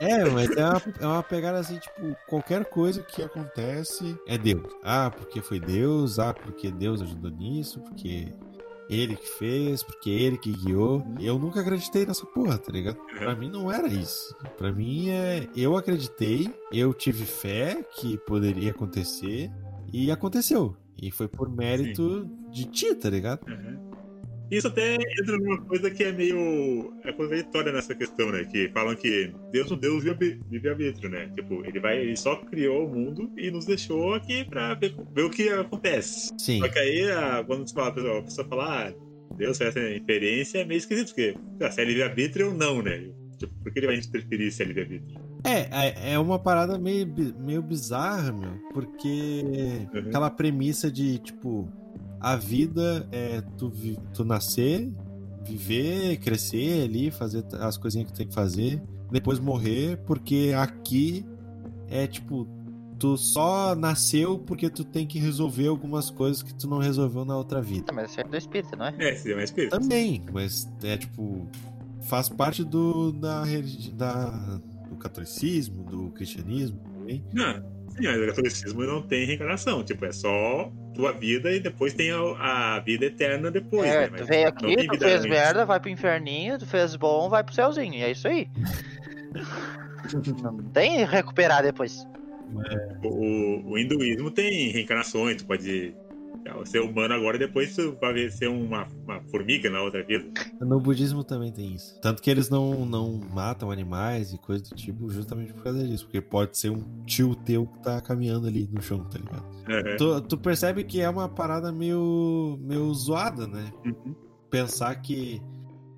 [0.00, 4.66] É, mas é uma, é uma pegada assim, tipo, qualquer coisa que acontece é Deus.
[4.82, 8.32] Ah, porque foi Deus, ah, porque Deus ajudou nisso, porque
[8.88, 11.04] ele que fez, porque ele que guiou.
[11.20, 12.98] Eu nunca acreditei nessa porra, tá ligado?
[13.18, 14.34] Pra mim não era isso.
[14.56, 15.48] Pra mim é.
[15.56, 19.50] Eu acreditei, eu tive fé que poderia acontecer
[19.92, 20.76] e aconteceu.
[21.00, 23.40] E foi por mérito de ti, tá ligado?
[23.48, 23.92] Uhum.
[24.50, 28.44] Isso até entra numa coisa que é meio é contraditória nessa questão, né?
[28.44, 31.30] Que falam que Deus não deu livre- livre-arbítrio, né?
[31.34, 35.22] Tipo, ele vai, ele só criou o mundo e nos deixou aqui pra ver, ver
[35.24, 36.30] o que acontece.
[36.38, 36.60] Sim.
[36.60, 38.94] Só que aí, a- quando você fala, a pessoa, a pessoa fala, ah,
[39.36, 43.10] Deus essa inferência, é meio esquisito, porque ah, se é livre-arbítrio ou não, né?
[43.38, 45.20] Tipo, por que ele vai interferir se é livre-arbítrio?
[45.44, 47.06] É, é- é uma parada meio,
[47.38, 49.42] meio bizarra, meu, porque
[49.92, 50.00] Uhum.
[50.08, 51.68] aquela premissa de, tipo,
[52.18, 53.70] a vida é tu,
[54.14, 54.90] tu nascer,
[55.44, 61.24] viver, crescer ali, fazer as coisinhas que tem que fazer, depois morrer, porque aqui
[61.88, 62.48] é, tipo,
[62.98, 67.36] tu só nasceu porque tu tem que resolver algumas coisas que tu não resolveu na
[67.36, 67.84] outra vida.
[67.84, 68.94] Tá, mas isso é do espírito, não é?
[68.98, 69.78] É, seria mais espírito.
[69.78, 71.46] Também, mas é tipo.
[72.02, 73.44] Faz parte do, da,
[73.94, 74.60] da,
[74.94, 77.24] do catolicismo, do cristianismo também.
[77.32, 79.82] Não, sim, o catolicismo não tem reencarnação.
[79.84, 84.18] Tipo, é só tua vida e depois tem a, a vida eterna depois, é, né?
[84.18, 87.94] tu veio aqui, tu fez merda, vai pro inferninho, tu fez bom, vai pro céuzinho.
[87.94, 88.48] E é isso aí.
[90.42, 92.06] Não tem recuperar depois.
[93.02, 95.94] O, o hinduísmo tem reencarnações, tu pode
[96.64, 100.24] ser humano agora e depois vai ser uma, uma formiga na outra vida.
[100.60, 101.98] No budismo também tem isso.
[102.00, 106.04] Tanto que eles não, não matam animais e coisa do tipo justamente por causa disso.
[106.04, 109.44] Porque pode ser um tio teu que tá caminhando ali no chão, tá ligado?
[109.44, 109.96] Uhum.
[109.96, 113.72] Tu, tu percebe que é uma parada meio, meio zoada, né?
[113.84, 114.14] Uhum.
[114.50, 115.40] Pensar que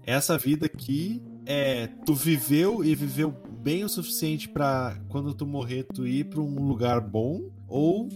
[0.05, 1.89] essa vida aqui é.
[2.05, 3.35] Tu viveu e viveu
[3.67, 8.09] bem o suficiente pra quando tu morrer tu ir pra um lugar bom ou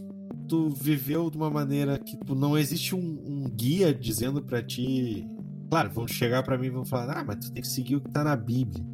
[0.50, 5.24] tu viveu de uma maneira que tipo, não existe um, um guia dizendo pra ti.
[5.70, 8.00] Claro, vão chegar pra mim e vão falar: ah, mas tu tem que seguir o
[8.00, 8.84] que tá na Bíblia.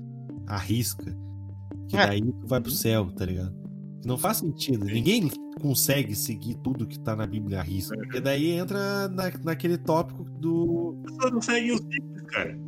[0.46, 1.16] Arrisca.
[1.88, 2.06] Que É.
[2.06, 3.54] daí tu vai pro céu, tá ligado?
[4.04, 4.84] Não faz sentido.
[4.84, 5.28] Ninguém
[5.60, 7.96] consegue seguir tudo que tá na Bíblia à risca.
[7.96, 10.96] Porque daí entra na, naquele tópico do.
[11.06, 12.58] As pessoas não seguem os livros, cara.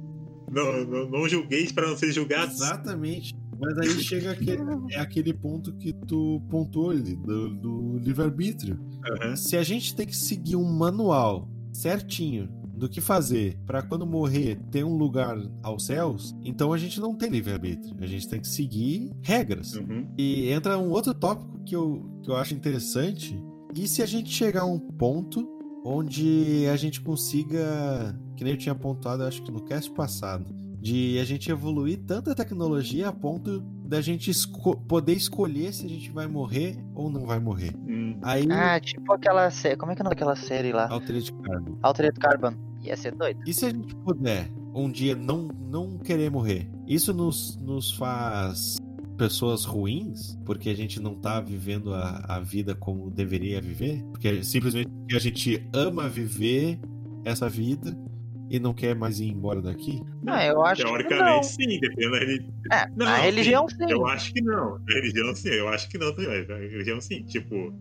[0.50, 2.54] Não, não, não julgueis para não ser julgados.
[2.56, 3.36] Exatamente.
[3.60, 8.78] Mas aí chega aquele, é aquele ponto que tu pontuou ali, do, do livre-arbítrio.
[9.04, 9.36] Aham.
[9.36, 14.60] Se a gente tem que seguir um manual certinho do que fazer para quando morrer
[14.70, 17.96] ter um lugar aos céus, então a gente não tem livre-arbítrio.
[18.00, 19.74] A gente tem que seguir regras.
[19.74, 20.08] Uhum.
[20.16, 23.36] E entra um outro tópico que eu, que eu acho interessante.
[23.74, 25.46] E se a gente chegar a um ponto
[25.84, 31.18] onde a gente consiga, que nem eu tinha pontuado, acho que no cast passado, de
[31.18, 36.10] a gente evoluir tanta tecnologia a ponto da gente esco- poder escolher se a gente
[36.10, 37.74] vai morrer ou não vai morrer.
[37.88, 38.18] Hum.
[38.22, 39.76] Aí, Ah, tipo aquela série.
[39.76, 40.88] Como é que é daquela série lá?
[40.88, 41.78] Altered Carbon.
[41.82, 42.52] Altered Carbon.
[42.82, 43.40] Ia ser doido.
[43.46, 46.70] E se a gente puder um dia não, não querer morrer?
[46.86, 48.76] Isso nos, nos faz
[49.16, 54.04] pessoas ruins, porque a gente não tá vivendo a, a vida como deveria viver?
[54.12, 56.78] Porque simplesmente porque a gente ama viver
[57.24, 57.98] essa vida
[58.50, 60.02] e não quer mais ir embora daqui?
[60.26, 60.98] Ah, eu acho que não.
[60.98, 62.52] Teoricamente, sim, dependendo da religião.
[62.72, 63.92] É, Não, a religião sim, sim.
[63.92, 64.76] Eu acho que não.
[64.76, 66.46] A religião sim, eu acho que não também.
[66.50, 67.72] A religião sim, tipo,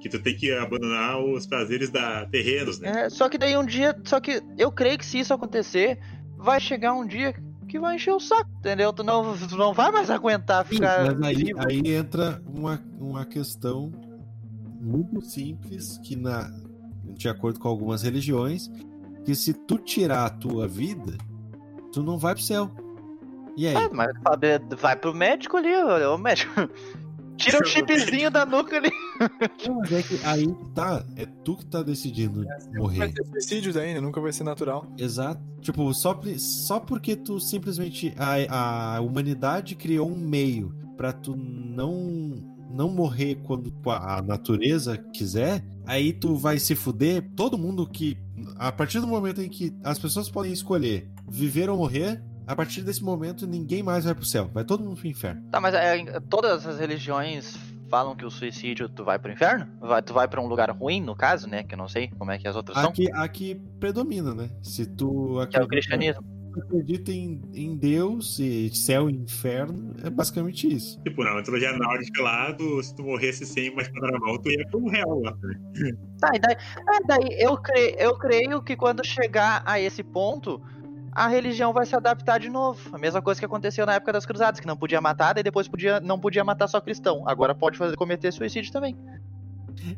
[0.00, 3.04] que tu tem que abandonar os prazeres da terrenos, né?
[3.04, 3.96] É, só que daí um dia.
[4.04, 5.98] Só que eu creio que se isso acontecer,
[6.36, 7.34] vai chegar um dia
[7.68, 8.92] que vai encher o saco, entendeu?
[8.92, 11.14] Tu não, tu não vai mais aguentar Sim, ficar.
[11.16, 11.60] mas aí, vivo.
[11.66, 13.90] aí entra uma, uma questão
[14.80, 16.52] muito simples que, na,
[17.14, 18.68] de acordo com algumas religiões,
[19.24, 21.16] que se tu tirar a tua vida,
[21.92, 22.70] tu não vai pro céu.
[23.56, 23.76] E aí?
[23.76, 25.72] Ah, mas sabe, vai pro médico ali,
[26.06, 26.52] o médico.
[27.36, 28.90] Tira o chipzinho da nuca ali.
[29.66, 33.12] Não, mas é que aí tá, é tu que tá decidindo Vai morrer.
[33.12, 34.00] ter suicídio daí, né?
[34.00, 34.86] Nunca vai ser natural.
[34.98, 35.40] Exato.
[35.60, 38.14] Tipo, só, só porque tu simplesmente.
[38.16, 42.50] A, a humanidade criou um meio pra tu não.
[42.70, 47.28] Não morrer quando a natureza quiser, aí tu vai se fuder.
[47.36, 48.16] Todo mundo que.
[48.62, 52.82] A partir do momento em que as pessoas podem escolher viver ou morrer, a partir
[52.82, 54.48] desse momento ninguém mais vai pro céu.
[54.54, 55.42] Vai todo mundo pro inferno.
[55.50, 57.56] Tá, mas é, todas as religiões
[57.90, 59.66] falam que o suicídio tu vai pro inferno?
[59.80, 61.64] Vai, tu vai pra um lugar ruim, no caso, né?
[61.64, 62.90] Que eu não sei como é que as outras são.
[62.90, 64.48] Aqui, aqui predomina, né?
[64.62, 65.06] Se tu
[65.50, 66.24] Que é o acredita- cristianismo.
[66.60, 71.00] Acredita em, em Deus e céu e inferno, é basicamente isso.
[71.02, 74.50] Tipo, na mitologia nórdica lá, tu, se tu morresse sem uma espada na mão, tu
[74.50, 75.36] ia pro réu lá.
[75.42, 75.92] Né?
[76.18, 80.62] Tá, e daí, é, daí eu, cre, eu creio que quando chegar a esse ponto,
[81.12, 82.94] a religião vai se adaptar de novo.
[82.94, 85.68] A mesma coisa que aconteceu na época das cruzadas, que não podia matar, daí depois
[85.68, 87.22] podia, não podia matar só cristão.
[87.26, 88.96] Agora pode fazer, cometer suicídio também.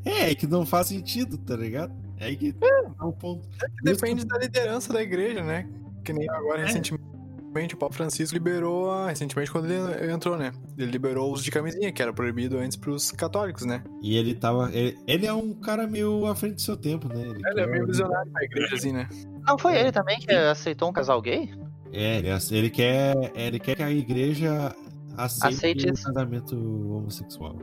[0.04, 1.94] É, é que não faz sentido, tá ligado?
[2.18, 2.66] É que tá
[3.02, 3.48] o ponto.
[3.82, 5.68] Depende da liderança da igreja, né?
[6.04, 6.66] Que nem agora É.
[6.66, 10.50] recentemente o Papa Francisco liberou, a- recentemente quando ele entrou, né?
[10.76, 13.82] Ele liberou o uso de camisinha, que era proibido antes pros católicos, né?
[14.02, 14.70] E ele tava.
[14.72, 17.22] Ele, ele é um cara meio à frente do seu tempo, né?
[17.22, 19.08] Ele, Ele é meio visionário pra igreja, assim, né?
[19.46, 21.48] Não foi ele também que aceitou um casal gay?
[21.92, 23.14] É, ele, ele quer.
[23.36, 24.74] Ele quer que a igreja
[25.16, 27.56] aceite, Aceite o casamento homossexual.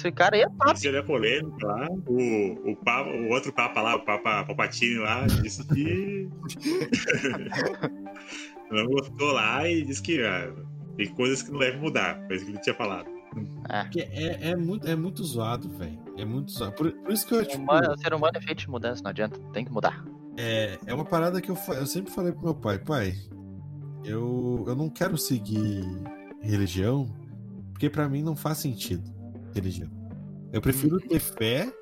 [0.00, 0.74] Esse cara aí é top.
[0.74, 1.86] Isso é polêmico lá.
[2.06, 6.26] O, o, papa, o outro papa lá, o Papa Palpatine lá, disse que.
[8.72, 10.50] não gostou lá e disse que ah,
[10.96, 12.18] tem coisas que não devem mudar.
[12.26, 13.10] Foi isso que ele tinha falado.
[13.82, 15.98] Porque é, é, muito, é muito zoado, velho.
[16.16, 16.72] É muito zoado.
[16.72, 19.02] Por, por isso que eu, O, tipo, humano- o ser humano é feito de mudança,
[19.02, 20.02] não adianta, tem que mudar.
[20.38, 23.14] É, é uma parada que eu, eu sempre falei pro meu pai, pai,
[24.02, 25.84] eu, eu não quero seguir
[26.40, 27.06] religião,
[27.72, 29.19] porque pra mim não faz sentido
[29.54, 29.88] religião.
[30.52, 31.72] Eu prefiro ter fé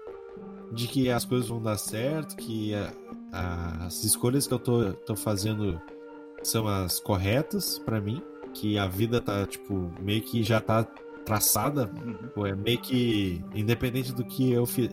[0.72, 2.92] de que as coisas vão dar certo, que a-
[3.32, 5.80] a- as escolhas que eu tô, tô fazendo
[6.42, 10.84] são as corretas pra mim, que a vida tá, tipo, meio que já tá
[11.24, 11.90] traçada,
[12.34, 14.90] pô, é meio que independente do que eu fiz.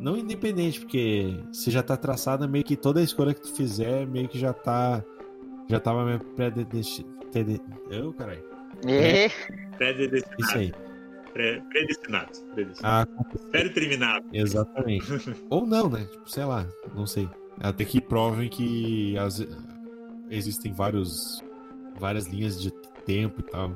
[0.00, 4.28] Não independente, porque se já tá traçada, meio que toda escolha que tu fizer, meio
[4.28, 5.02] que já tá.
[5.68, 7.18] Já tava meio predestinado.
[7.90, 8.42] Eu, caralho.
[8.86, 9.28] E...
[9.76, 10.34] Predestinado.
[10.40, 10.72] Isso aí.
[11.32, 12.30] Pre- predestinado.
[12.54, 13.10] predestinado.
[13.18, 14.26] Ah, Predeterminado.
[14.32, 15.06] exatamente.
[15.50, 16.04] Ou não, né?
[16.10, 17.28] Tipo, sei lá, não sei.
[17.60, 19.46] Até que provem que as-
[20.30, 21.42] existem vários,
[21.98, 22.70] várias linhas de
[23.04, 23.72] tempo e tal.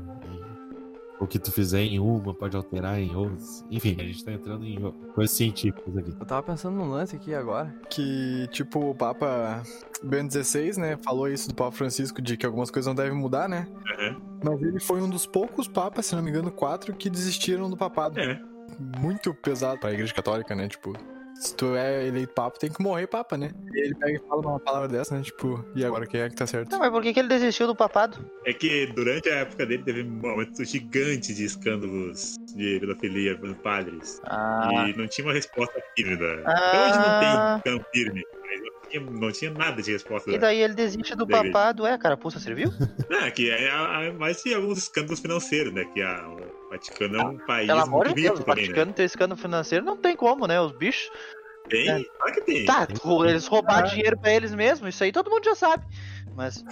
[1.23, 3.65] O que tu fizer em uma pode alterar em outras.
[3.71, 6.13] Enfim, a gente tá entrando em coisas científicas aqui.
[6.19, 7.73] Eu tava pensando num lance aqui agora.
[7.89, 9.63] Que, tipo, o Papa
[10.03, 13.49] Bento XVI, né, falou isso do Papa Francisco, de que algumas coisas não devem mudar,
[13.49, 13.69] né?
[13.95, 14.21] Aham.
[14.43, 17.77] Mas ele foi um dos poucos papas, se não me engano, quatro, que desistiram do
[17.77, 18.19] papado.
[18.19, 18.43] É.
[18.99, 20.67] Muito pesado pra igreja católica, né?
[20.67, 20.93] Tipo,
[21.35, 23.51] se tu é eleito papa, tem que morrer papa, né?
[23.75, 25.23] E ele pega e fala uma palavra dessa, né?
[25.23, 26.71] Tipo, e agora quem é que tá certo?
[26.71, 28.25] Não, mas por que, que ele desistiu do papado?
[28.45, 33.57] É que durante a época dele teve um aumento gigante de escândalos de pedofilia pelos
[33.59, 34.21] padres.
[34.25, 36.17] Ah, E não tinha uma resposta firme.
[36.17, 36.43] Da...
[36.47, 36.53] Ah.
[36.55, 38.23] Até hoje não tem tão firme.
[38.43, 40.31] Mas não tinha nada de resposta.
[40.31, 41.87] E daí ele desiste do papado.
[41.87, 42.71] É, carapuça serviu?
[43.11, 45.85] Ah, que é, é, é mais de alguns escândalos financeiros, né?
[45.93, 46.27] Que a,
[46.73, 48.69] Vaticano é um país Pelo amor muito de Deus, rico o também, né?
[48.71, 50.61] Vaticano ter escândalo financeiro não tem como, né?
[50.61, 51.11] Os bichos.
[51.69, 52.03] Tem, É.
[52.05, 52.65] claro que tem.
[52.65, 52.89] Tá,
[53.29, 55.85] eles roubaram dinheiro pra eles mesmos, isso aí todo mundo já sabe.
[56.35, 56.65] Mas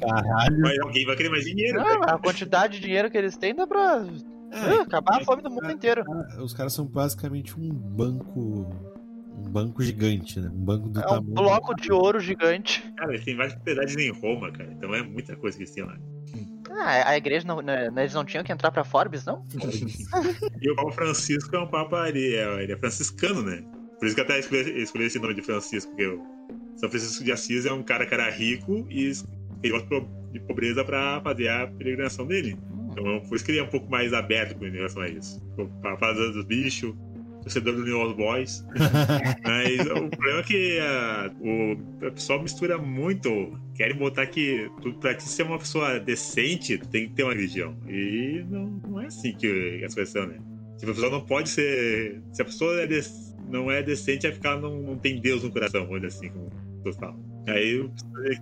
[0.00, 0.60] Caralho.
[0.60, 1.98] Mas alguém vai querer mais dinheiro, né?
[2.02, 4.04] ah, a quantidade de dinheiro que eles têm dá pra
[4.52, 6.04] ah, acabar a fome do mundo inteiro.
[6.40, 8.66] Os caras são basicamente um banco.
[9.34, 10.48] Um banco gigante, né?
[10.52, 11.34] Um banco do É um tamanho.
[11.34, 12.82] bloco de ouro gigante.
[12.96, 14.70] Cara, eles têm várias propriedades em Roma, cara.
[14.70, 15.96] Então é muita coisa que eles têm lá.
[16.74, 19.44] Ah, a igreja não, né, eles não tinham que entrar pra Forbes, não?
[20.60, 23.64] E o Papa Francisco é um Papa, ele é, ele é franciscano, né?
[23.98, 26.22] Por isso que eu até escolhi, escolhi esse nome de Francisco, porque o
[26.76, 29.12] São Francisco de Assis é um cara que era rico e
[29.62, 29.88] ele gosta
[30.32, 32.56] de pobreza pra fazer a peregrinação dele.
[32.90, 35.40] Então, por isso que ele é um pouco mais aberto com relação a isso.
[35.80, 36.94] Pra fazer dos bichos,
[37.42, 38.64] torcedor do New Old Boys.
[39.44, 43.58] Mas o problema é que a, o, a pessoa mistura muito.
[43.74, 47.32] Querem botar que tu, pra te ser uma pessoa decente, tu tem que ter uma
[47.32, 47.76] religião.
[47.88, 50.38] E não, não é assim que as coisas são, né?
[50.78, 52.20] Tipo, a pessoa não pode ser.
[52.32, 53.06] Se a pessoa é dec-
[53.48, 56.96] não é decente, é ficar não, não tem Deus no coração, dizer assim, como pessoas
[56.96, 57.31] falam.
[57.46, 57.90] Aí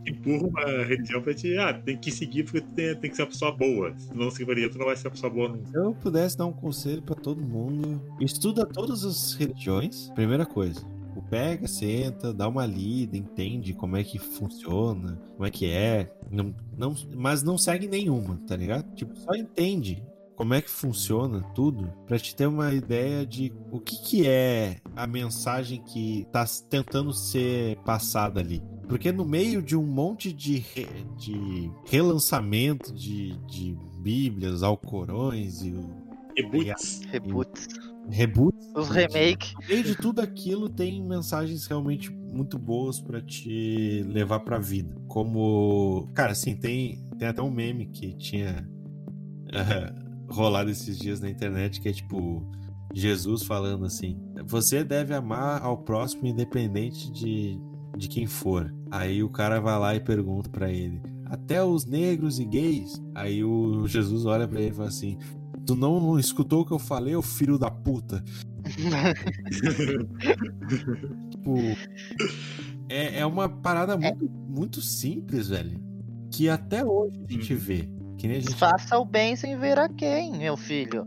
[0.05, 1.57] que empurra uma religião pra te.
[1.57, 3.97] Ah, tem que seguir porque tu tem, tem que ser uma pessoa boa.
[3.97, 5.71] Se não seguir religião, tu não vai ser uma pessoa boa nunca.
[5.71, 10.11] Se eu pudesse dar um conselho pra todo mundo, estuda todas as religiões.
[10.15, 10.85] Primeira coisa,
[11.31, 16.53] pega, senta, dá uma lida, entende como é que funciona, como é que é, não,
[16.77, 18.93] não, mas não segue nenhuma, tá ligado?
[18.95, 20.03] Tipo, só entende
[20.35, 24.79] como é que funciona tudo pra te ter uma ideia de o que que é
[24.97, 28.61] a mensagem que tá tentando ser passada ali.
[28.91, 30.87] Porque no meio de um monte de, re-
[31.17, 35.75] de relançamento de, de bíblias, alcorões e
[36.37, 37.01] Reboots.
[37.11, 37.69] Reboots.
[38.09, 38.67] reboots.
[38.75, 39.55] Os remake.
[39.61, 44.95] No meio de tudo aquilo tem mensagens realmente muito boas pra te levar pra vida.
[45.09, 48.67] Como, cara, assim, tem, tem até um meme que tinha
[49.53, 49.93] eh,
[50.31, 52.49] rolado esses dias na internet que é tipo
[52.95, 54.17] Jesus falando assim:
[54.47, 57.59] "Você deve amar ao próximo independente de
[58.01, 58.75] de quem for".
[58.91, 63.01] Aí o cara vai lá e pergunta pra ele: "Até os negros e gays?".
[63.15, 65.19] Aí o Jesus olha pra ele e fala assim:
[65.67, 68.25] Tu não, não escutou o que eu falei, ô filho da puta?
[71.31, 71.57] Tipo.
[72.89, 75.81] É, é uma parada muito, muito simples, velho.
[76.31, 77.89] Que até hoje a gente vê.
[78.19, 78.55] Que nem a gente.
[78.55, 81.07] Faça o bem sem ver a quem, meu filho.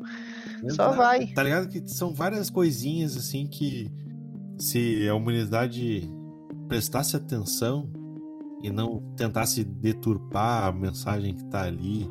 [0.70, 1.28] Só vai.
[1.28, 1.68] Tá ligado?
[1.68, 3.91] Que são várias coisinhas assim que.
[4.58, 6.10] Se a humanidade
[6.74, 7.88] prestasse atenção
[8.63, 12.09] e não tentasse deturpar a mensagem que tá ali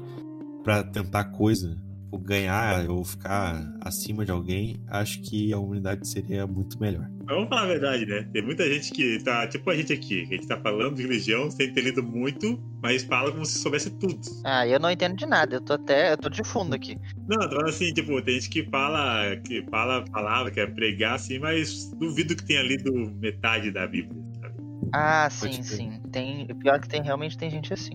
[0.62, 1.76] pra tentar coisa,
[2.12, 7.10] ou ganhar ou ficar acima de alguém, acho que a humanidade seria muito melhor.
[7.26, 8.28] Mas vamos falar a verdade, né?
[8.32, 11.02] Tem muita gente que tá, tipo a gente aqui, que a gente tá falando de
[11.02, 14.20] religião sem ter lido muito, mas fala como se soubesse tudo.
[14.44, 15.56] Ah, eu não entendo de nada.
[15.56, 16.12] Eu tô até.
[16.12, 16.96] Eu tô de fundo aqui.
[17.28, 21.14] Não, tô falando assim, tipo, tem gente que fala, que fala a palavra, quer pregar
[21.14, 24.21] assim, mas duvido que tenha lido metade da Bíblia?
[24.92, 25.64] Ah, sim, crer.
[25.64, 26.00] sim.
[26.10, 26.46] Tem.
[26.46, 27.92] Pior que tem, realmente tem gente assim.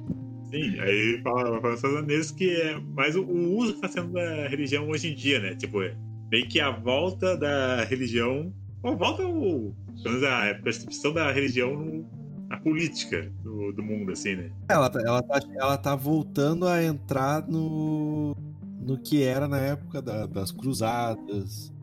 [0.50, 4.14] Sim, aí fala, fala só nisso que é mais o, o uso que tá sendo
[4.14, 5.56] da religião hoje em dia, né?
[5.56, 5.95] Tipo, é
[6.32, 11.74] meio que a volta da religião, ou volta o, pelo menos a percepção da religião
[11.76, 12.18] no-
[12.48, 14.50] na política do, do mundo, assim, né?
[14.70, 18.34] Ela, tá- ela, tá, ela tá voltando a entrar no,
[18.80, 21.74] no que era na época da- das cruzadas,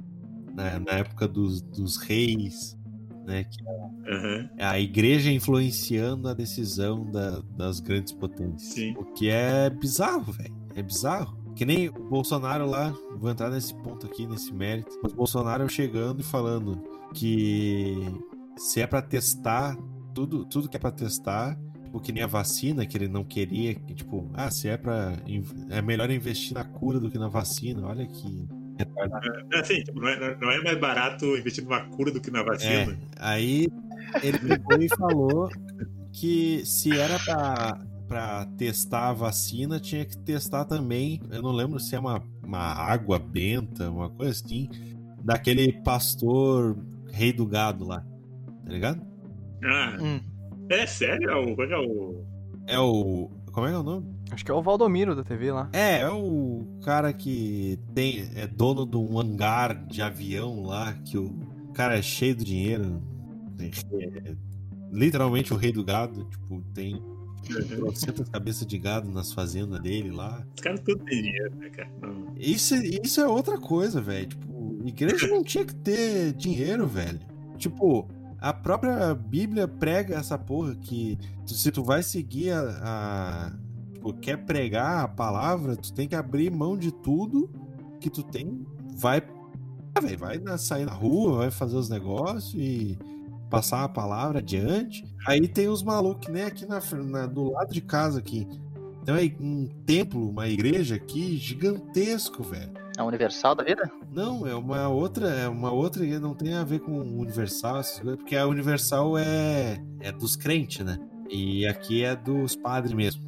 [0.54, 0.78] né?
[0.86, 2.78] na época dos, dos reis,
[3.24, 3.44] né?
[3.44, 3.62] Que
[4.56, 8.72] é a igreja influenciando a decisão da- das grandes potências.
[8.74, 8.94] Sim.
[8.96, 10.54] O que é bizarro, velho.
[10.76, 11.42] É bizarro.
[11.54, 14.90] Que nem o Bolsonaro lá, vou entrar nesse ponto aqui, nesse mérito.
[15.04, 16.82] O Bolsonaro chegando e falando
[17.14, 17.94] que
[18.56, 19.76] se é pra testar,
[20.12, 23.74] tudo, tudo que é pra testar, tipo, que nem a vacina, que ele não queria,
[23.74, 25.12] que, tipo, ah, se é pra.
[25.70, 27.86] É melhor investir na cura do que na vacina.
[27.86, 28.48] Olha que
[28.78, 29.26] retardado.
[29.52, 32.42] É assim, tipo, não, é, não é mais barato investir numa cura do que na
[32.42, 32.92] vacina.
[32.92, 33.68] É, aí
[34.22, 35.48] ele pegou e falou
[36.12, 41.20] que se era pra, pra testar a vacina, tinha que testar também.
[41.30, 44.68] Eu não lembro se é uma, uma água benta, uma coisa assim,
[45.22, 46.76] daquele pastor
[47.12, 48.00] rei do gado lá.
[48.64, 49.00] Tá ligado?
[49.64, 50.20] Ah, Hum.
[50.68, 51.30] é sério?
[51.30, 52.24] É o, qual é o.
[52.66, 53.30] É o.
[53.54, 54.06] Como é que é o nome?
[54.32, 55.70] Acho que é o Valdomiro da TV lá.
[55.72, 61.16] É, é o cara que tem é dono de um hangar de avião lá, que
[61.16, 61.32] o
[61.72, 63.00] cara é cheio de dinheiro.
[63.60, 64.34] É,
[64.90, 67.00] literalmente o rei do gado, tipo, tem
[67.76, 70.44] trocentas cabeças de gado nas fazendas dele lá.
[70.56, 71.90] Os caras tudo têm dinheiro, né, cara?
[72.36, 74.26] Isso, isso é outra coisa, velho.
[74.26, 77.20] Tipo, igreja não tinha que ter dinheiro, velho.
[77.56, 78.08] Tipo,
[78.44, 82.60] A própria Bíblia prega essa porra que se tu vai seguir a.
[82.82, 83.52] a-
[83.94, 87.50] tipo, quer pregar a palavra, tu tem que abrir mão de tudo
[87.98, 88.66] que tu tem.
[88.98, 89.22] Vai.
[89.94, 92.98] ah, véi, vai na- sair na rua, vai fazer os negócios e
[93.48, 95.04] passar a palavra adiante.
[95.26, 98.46] Aí tem os malucos, né, aqui na, na- do lado de casa aqui.
[99.06, 102.83] Tem aí um templo, uma igreja aqui gigantesco, velho.
[102.96, 103.90] A Universal da vida?
[104.12, 107.78] Não, é uma outra, é uma outra que não tem a ver com o Universal,
[107.78, 110.98] essas coisas, porque a Universal é, é dos crentes, né?
[111.28, 113.22] E aqui é dos padres mesmo,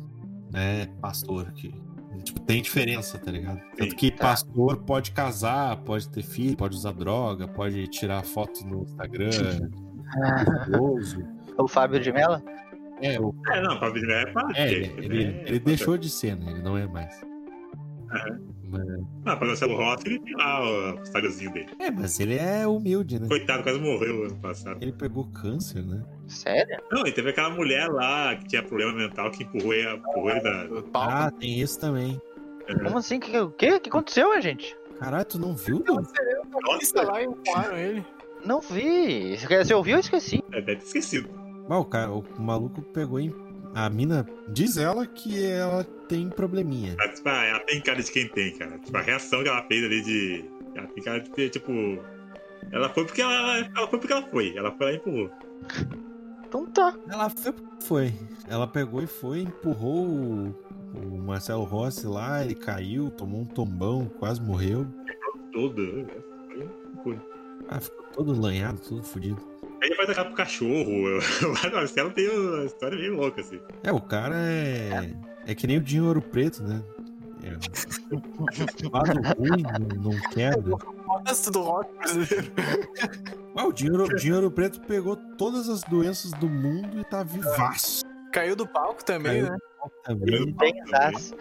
[0.52, 0.86] né?
[1.00, 1.74] Pastor que
[2.22, 3.60] tipo, tem diferença, tá ligado?
[3.76, 4.28] Tanto que Tá.
[4.28, 9.30] pastor pode casar, pode ter filho, pode usar droga, pode tirar foto no Instagram,
[10.64, 11.26] perigoso.
[11.58, 12.42] O Fábio de Mello?
[13.00, 16.36] É, o, É, não, pra vida é pra é, ele, ele, ele deixou de ser,
[16.36, 16.50] né?
[16.52, 17.18] Ele não é mais.
[18.10, 18.40] Aham.
[18.79, 21.68] Mas- Não, pra Marcelo Rossi, ele tem lá o Instagramzinho dele.
[21.79, 23.29] é, mas ele é humilde, né?
[23.29, 24.79] Coitado, quase morreu ano passado.
[24.83, 26.03] Ele pegou câncer, né?
[26.29, 26.79] Sério?
[26.91, 30.41] Não, e teve aquela mulher lá que tinha problema mental que empurrou ele, empurrou ele
[30.41, 30.66] da.
[30.95, 32.20] Ah, tem isso também.
[32.83, 33.16] Como assim?
[33.16, 33.79] O que, o quê?
[33.81, 34.77] que aconteceu, gente?
[34.99, 35.97] Caralho, tu não viu, não?
[35.97, 38.05] Nossa, lá e empurraram ele.
[38.45, 39.37] Não vi.
[39.37, 39.97] Você ouviu?
[39.97, 40.43] Eu esqueci.
[40.53, 41.29] É, deve ter esquecido.
[41.68, 43.33] Ah, o, cara, o maluco pegou em.
[43.77, 46.97] A mina diz ela que ela tem probleminha.
[46.99, 48.79] Ela, tipo, ah, ela tem cara de quem tem, cara.
[48.79, 50.45] Tipo, a reação que ela fez ali de.
[50.74, 51.70] Ela tem cara de ter, tipo.
[52.72, 53.59] Ela foi porque ela.
[53.59, 54.57] Ela foi porque ela foi.
[54.57, 55.31] Ela foi lá e empurrou.
[56.49, 56.99] Então tá.
[57.07, 58.14] Ela foi porque foi.
[58.49, 60.55] Ela pegou e foi, empurrou o,
[60.95, 64.87] o Marcelo Rossi lá, ele caiu, tomou um tombão, quase morreu.
[65.53, 66.07] Todo.
[67.05, 67.20] Foi.
[67.68, 69.55] Ah, ficou todo lanhado, todo fodido.
[69.83, 71.18] Aí ele vai tacar pro cachorro.
[71.70, 73.61] O Marcelo tem uma história meio louca, assim.
[73.83, 75.11] É, o cara é.
[75.47, 76.83] É que nem o Dinho Ouro Preto, né?
[77.43, 77.53] É.
[78.87, 80.74] O lado ruim não, não quebra.
[81.24, 82.53] Nossa, do rock brasileiro.
[83.55, 87.22] Ah, o Dinho, Ouro- Dinho Ouro Preto pegou todas as doenças do mundo e tá
[87.22, 88.03] vivaço.
[88.33, 89.53] Caiu do palco também, Caiu.
[89.53, 89.59] né?
[90.05, 90.53] Também.
[90.55, 90.74] Bem.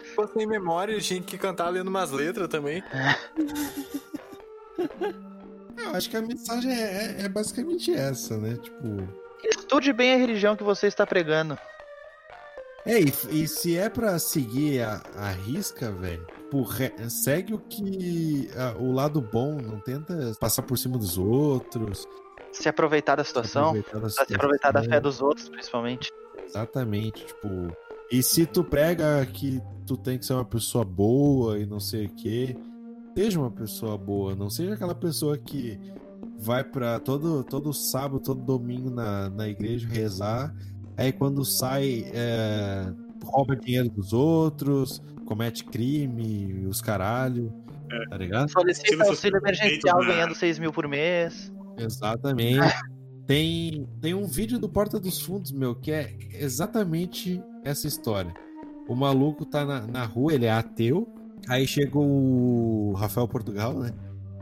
[0.04, 2.82] Ficou sem memória, tinha que cantar lendo umas letras também.
[5.76, 8.56] Eu acho que a mensagem é, é basicamente essa, né?
[8.62, 9.08] Tipo.
[9.44, 11.58] Estude bem a religião que você está pregando.
[12.84, 13.12] É, e,
[13.42, 16.24] e se é pra seguir a, a risca, velho,
[17.08, 18.48] segue o que.
[18.56, 22.06] a- o lado bom, não tenta passar por cima dos outros.
[22.52, 23.70] Se aproveitar da situação.
[23.70, 24.90] aproveitar da Se aproveitar da situação.
[24.90, 26.10] fé dos outros, principalmente.
[26.44, 27.48] Exatamente, tipo.
[28.10, 32.06] E se tu prega que tu tem que ser uma pessoa boa e não sei
[32.06, 32.56] o quê,
[33.16, 35.78] seja uma pessoa boa, não seja aquela pessoa que
[36.38, 40.54] vai pra todo, todo sábado, todo domingo na, na igreja rezar,
[40.96, 42.92] aí quando sai é,
[43.24, 47.52] rouba dinheiro dos outros, comete crime, os caralho,
[48.10, 48.50] tá ligado?
[48.50, 51.52] Solicita Se você auxílio emergencial na- ganhando 6 mil por mês.
[51.78, 52.60] Exatamente.
[53.26, 58.32] Tem, tem um vídeo do Porta dos Fundos, meu, que é exatamente essa história.
[58.88, 61.12] O maluco tá na, na rua, ele é ateu.
[61.48, 63.92] Aí chega o Rafael Portugal, né?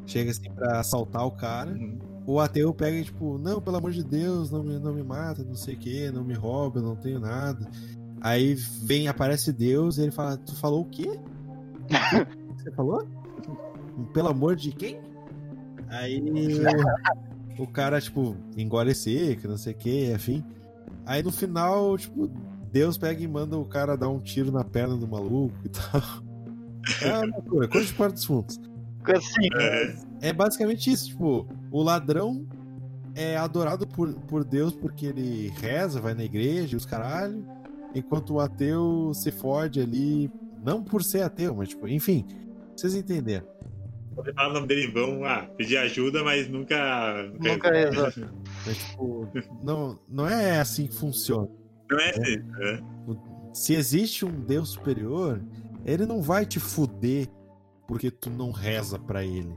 [0.07, 1.73] Chega assim pra assaltar o cara.
[1.73, 1.99] Uhum.
[2.27, 5.45] O ateu pega e, tipo, não, pelo amor de Deus, não me, não me mata,
[5.45, 7.69] não sei o que, não me rouba, eu não tenho nada.
[8.21, 11.09] Aí vem, aparece Deus e ele fala, tu falou o quê?
[11.09, 11.85] O
[12.57, 13.07] que Você falou?
[14.15, 14.99] Pelo amor de quem?
[15.89, 16.23] Aí
[17.59, 20.43] o, cara, tipo, engole seco, não sei o que, enfim.
[21.05, 22.31] Aí no final, tipo,
[22.73, 26.24] Deus pega e manda o cara dar um tiro na perna do maluco e tal.
[27.03, 28.61] É uma loucura, coisa de Porta dos Fundos.
[29.05, 32.47] Assim, É, É basicamente isso, tipo, o ladrão
[33.14, 37.45] é adorado por, por Deus porque ele reza, vai na igreja, os caralho,
[37.95, 40.30] enquanto o ateu se fode ali,
[40.64, 42.24] não por ser ateu, mas tipo, enfim,
[42.74, 43.47] vocês entenderam.
[44.16, 47.24] Você fala o nome dele em vão, ah, pedir ajuda, mas nunca.
[47.41, 48.26] Nunca resolve.
[48.64, 49.28] Mas, tipo,
[49.62, 51.49] não, não é assim que funciona.
[51.91, 52.37] Não é assim.
[52.37, 52.82] né?
[53.53, 55.41] Se existe um Deus superior,
[55.85, 57.28] ele não vai te fuder
[57.87, 59.55] porque tu não reza pra ele.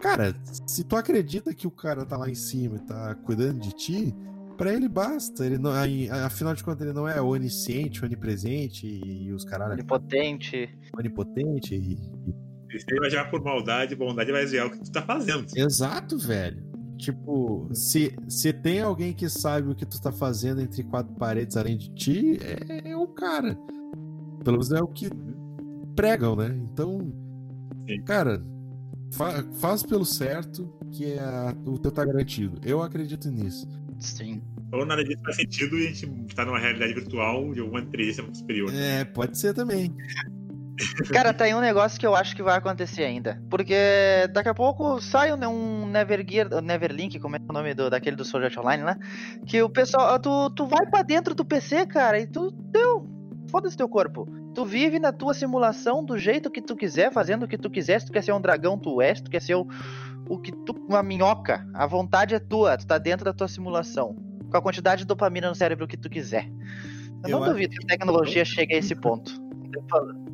[0.00, 0.34] Cara,
[0.66, 4.14] se tu acredita que o cara tá lá em cima e tá cuidando de ti,
[4.58, 5.46] pra ele basta.
[5.46, 5.70] Ele não,
[6.26, 10.68] afinal de contas, ele não é onisciente, onipresente e, e os caralho Onipotente.
[10.98, 11.74] onipotente.
[11.76, 11.92] E,
[12.74, 15.46] E se ele vai jogar por maldade, bondade vai ver o que tu tá fazendo.
[15.54, 16.72] Exato, velho.
[16.98, 21.56] Tipo, se, se tem alguém que sabe o que tu tá fazendo entre quatro paredes
[21.56, 23.56] além de ti, é, é o cara.
[24.44, 25.08] Pelo menos é o que
[26.02, 26.48] pregam, né?
[26.64, 27.12] Então,
[27.88, 28.02] Sim.
[28.02, 28.42] cara,
[29.12, 32.60] fa- faz pelo certo que é, o teu tá garantido.
[32.64, 33.68] Eu acredito nisso.
[34.00, 34.42] Sim.
[34.72, 38.24] Ou nada disso faz sentido e a gente tá numa realidade virtual de alguma inteligência
[38.34, 38.68] superior.
[38.74, 39.94] É, pode ser também.
[41.12, 43.40] Cara, tem um negócio que eu acho que vai acontecer ainda.
[43.48, 43.76] Porque
[44.32, 48.46] daqui a pouco sai um, Nevergear, Neverlink, como é o nome do, daquele do Sword
[48.46, 48.98] Art Online lá.
[49.46, 52.91] Que o pessoal, tu, tu vai pra dentro do PC, cara, e tu deu.
[53.52, 54.26] Foda-se teu corpo.
[54.54, 58.00] Tu vive na tua simulação do jeito que tu quiser, fazendo o que tu quiser.
[58.00, 59.18] Se tu quer ser um dragão, tu és.
[59.18, 59.66] Se tu quer ser o,
[60.26, 60.72] o que tu.
[60.88, 61.68] Uma minhoca.
[61.74, 62.78] A vontade é tua.
[62.78, 64.16] Tu tá dentro da tua simulação.
[64.50, 66.50] Com a quantidade de dopamina no cérebro que tu quiser.
[67.22, 69.38] Eu, Eu não duvido que a tecnologia chegue a esse ponto.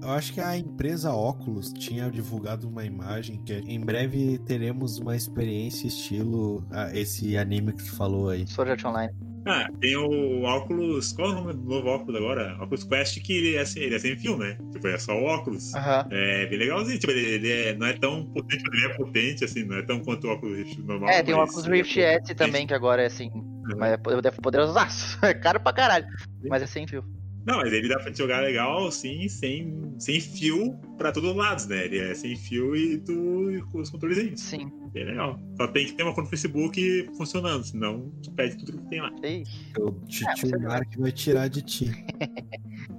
[0.00, 5.16] Eu acho que a empresa Oculus tinha divulgado uma imagem que em breve teremos uma
[5.16, 8.46] experiência estilo ah, esse anime que tu falou aí.
[8.46, 9.27] Sword Art Online.
[9.46, 11.12] Ah, tem o óculos.
[11.12, 12.56] Qual é o nome do novo óculos agora?
[12.60, 14.58] Óculos Quest, que ele é, sem- ele é sem fio, né?
[14.72, 15.74] Tipo, é só o óculos.
[16.10, 16.98] É bem legalzinho.
[16.98, 20.00] Tipo, ele, ele é- não é tão potente, ele é potente, assim, não é tão
[20.00, 21.08] quanto o óculos Rift normal.
[21.08, 21.98] É, tem o ele é Rift.
[22.00, 23.30] S também, que agora é assim.
[23.76, 25.18] Mas é poder- poderosaço.
[25.22, 26.06] É caro pra caralho.
[26.48, 27.04] Mas é sem fio.
[27.48, 31.36] Não, mas ele dá pra te jogar legal, sim, sem, sem fio pra todos os
[31.36, 31.86] lados, né?
[31.86, 34.40] Ele é sem fio e tu e com os controlezinhos.
[34.40, 34.70] Sim.
[34.92, 35.38] Bem legal.
[35.56, 39.00] Só tem que ter uma conta no Facebook funcionando, senão tu perde tudo que tem
[39.00, 39.10] lá.
[39.22, 39.44] Ei,
[39.78, 41.90] O É, tio você Mark vai tirar de ti.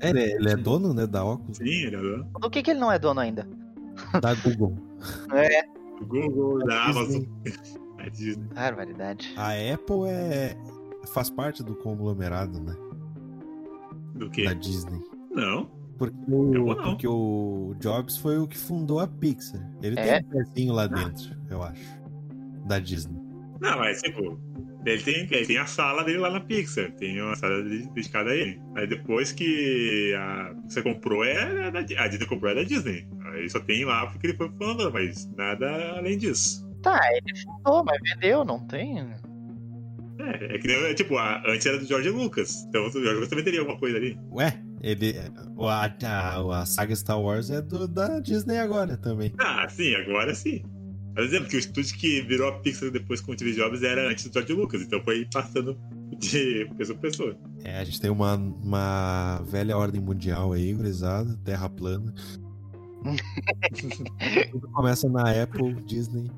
[0.02, 2.62] É, ele, é, ele é dono, né, da Oculus, Sim, ele é do Do que,
[2.64, 3.48] que ele não é dono ainda?
[4.22, 4.76] da Google.
[5.34, 5.64] É.
[6.06, 7.24] Google, da Amazon.
[7.44, 7.80] Disney.
[8.00, 8.48] A Disney.
[8.56, 9.34] Barbaridade.
[9.36, 10.56] A Apple é
[11.14, 12.76] faz parte do conglomerado, né,
[14.20, 14.44] Do quê?
[14.46, 15.00] da Disney.
[15.32, 15.66] Não.
[15.98, 16.76] Porque o, não.
[16.84, 19.60] porque o Jobs foi o que fundou a Pixar.
[19.82, 20.22] Ele É?
[20.22, 21.82] tem um pezinho lá dentro, eu acho.
[22.66, 23.20] Da Disney.
[23.60, 24.40] Não, mas tipo,
[24.86, 28.30] ele tem, ele tem a sala dele lá na Pixar, tem uma sala de- dedicada
[28.30, 28.62] a ele.
[28.76, 33.06] Aí depois que a você comprou, é da, a Disney comprou é da Disney.
[33.34, 36.66] Aí só tem lá porque ele foi falando, mas nada além disso.
[36.82, 39.06] Tá, ele fundou, mas vendeu, não tem.
[40.20, 43.30] É, é que nem, tipo, a- antes era do George Lucas, então o George Lucas
[43.30, 44.20] também teria alguma coisa ali.
[44.32, 45.16] Ué, ele.
[45.60, 49.34] A, a, a saga Star Wars é do, da Disney agora também.
[49.40, 50.62] Ah, sim, agora sim.
[51.16, 54.10] Por exemplo, que o estúdio que virou a Pixar depois com o Steve Jobs era
[54.10, 55.78] antes do George Lucas, então foi passando
[56.18, 57.38] de pessoa a pessoa.
[57.64, 62.14] É, a gente tem uma, uma velha ordem mundial aí, gurizada, terra plana.
[64.52, 66.30] Tudo começa na Apple, Disney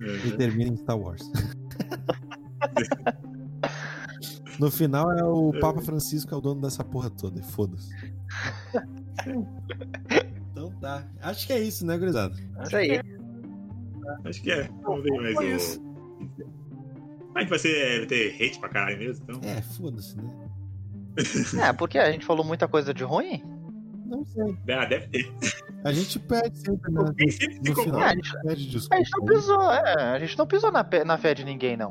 [0.26, 1.22] e termina em Star Wars.
[4.58, 7.94] No final é o Papa Francisco é o dono dessa porra toda, foda-se.
[10.50, 11.06] Então tá.
[11.20, 12.34] Acho que é isso, né, gurizada?
[12.62, 13.00] Isso aí.
[14.24, 14.68] Acho que é.
[14.82, 15.86] Vamos ver mais o.
[17.34, 19.40] A gente vai, ser, vai ter hate pra caralho mesmo, então.
[19.42, 20.24] É, foda-se, né?
[21.68, 23.42] É, porque a gente falou muita coisa de ruim.
[24.06, 24.56] Não sei.
[24.70, 25.32] Ah, deve ter.
[25.84, 27.00] A gente perde sempre, né?
[27.00, 30.02] Alguém sempre No ficou final Ah, a a gente pede A gente não pisou, é,
[30.02, 31.90] a gente não pisou na, na fé de ninguém, não.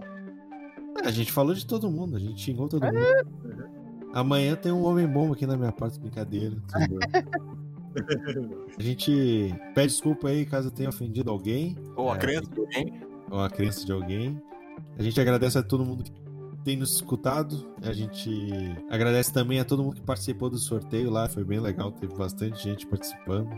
[1.04, 2.98] A gente falou de todo mundo, a gente xingou todo mundo.
[4.14, 6.56] Amanhã tem um homem-bomba aqui na minha parte, brincadeira.
[8.78, 12.20] A gente pede desculpa aí caso tenha ofendido alguém, Ou a É.
[12.20, 12.93] crença de alguém.
[13.32, 14.41] ou a crença de alguém.
[15.00, 16.12] A gente agradece a todo mundo que
[16.66, 17.66] tem nos escutado.
[17.82, 18.30] A gente
[18.89, 22.62] agradece também a todo mundo que participou do sorteio lá, foi bem legal, teve bastante
[22.62, 23.50] gente participando.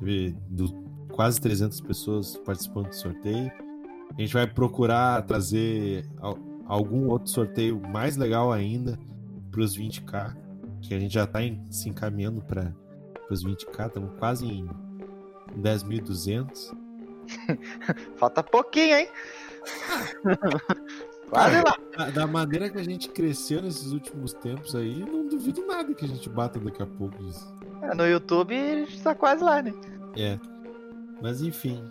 [0.00, 0.74] Teve do-
[1.12, 3.50] quase 300 pessoas participando do sorteio.
[4.16, 6.04] A gente vai procurar trazer
[6.68, 8.96] algum outro sorteio mais legal ainda
[9.50, 10.36] para os 20k,
[10.82, 11.40] que a gente já está
[11.70, 12.72] se encaminhando para
[13.30, 14.68] os 20k, estamos quase em
[15.58, 16.76] 10.200.
[18.16, 19.08] Falta pouquinho, hein?
[21.28, 21.76] Quase lá.
[21.96, 26.04] Da- Da maneira que a gente cresceu nesses últimos tempos aí, não duvido nada que
[26.04, 27.54] a gente bata daqui a pouco isso.
[27.82, 29.74] É, No YouTube a gente tá quase lá, né?
[30.16, 30.38] É.
[31.20, 31.84] Mas enfim.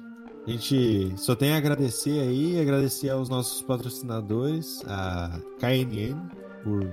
[0.48, 6.16] A gente só tem a agradecer aí, agradecer aos nossos patrocinadores, a KNN,
[6.64, 6.89] por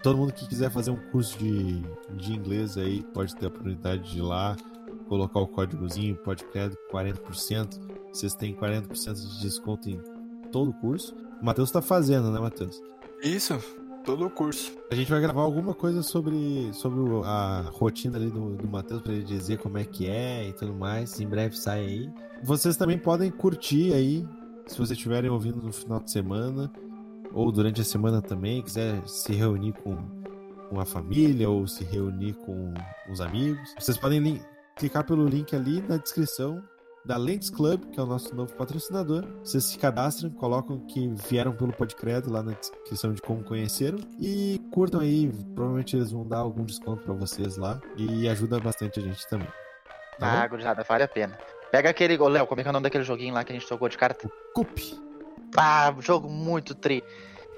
[0.00, 1.82] todo mundo que quiser fazer um curso de,
[2.12, 4.56] de inglês aí, pode ter a oportunidade de ir lá,
[5.08, 7.80] colocar o códigozinho, pode crédito 40%.
[8.12, 10.00] Vocês têm 40% de desconto em
[10.52, 11.16] todo o curso.
[11.42, 12.80] O Matheus tá fazendo, né, Matheus?
[13.20, 13.58] Isso,
[14.04, 14.72] todo o curso.
[14.90, 19.12] A gente vai gravar alguma coisa sobre, sobre a rotina ali do, do Matheus pra
[19.12, 21.18] ele dizer como é que é e tudo mais.
[21.18, 22.10] Em breve sai aí.
[22.42, 24.26] Vocês também podem curtir aí,
[24.66, 26.70] se vocês estiverem ouvindo no final de semana
[27.32, 29.96] ou durante a semana também, quiser se reunir com,
[30.68, 32.72] com a família ou se reunir com
[33.10, 33.74] os amigos.
[33.78, 34.40] Vocês podem
[34.76, 36.62] clicar pelo link ali na descrição
[37.04, 39.26] da Lentes Club, que é o nosso novo patrocinador.
[39.42, 44.60] Vocês se cadastram, colocam que vieram pelo Podcredo lá na descrição de como conheceram e
[44.72, 45.30] curtam aí.
[45.54, 49.48] Provavelmente eles vão dar algum desconto pra vocês lá e ajuda bastante a gente também.
[50.18, 51.38] Tá Ah, gurizada, vale a pena.
[51.70, 52.16] Pega aquele.
[52.18, 53.88] Ô, Léo, como é que é o nome daquele joguinho lá que a gente jogou
[53.88, 54.30] de carta?
[54.54, 54.78] Cup.
[55.56, 57.02] Ah, jogo muito tri.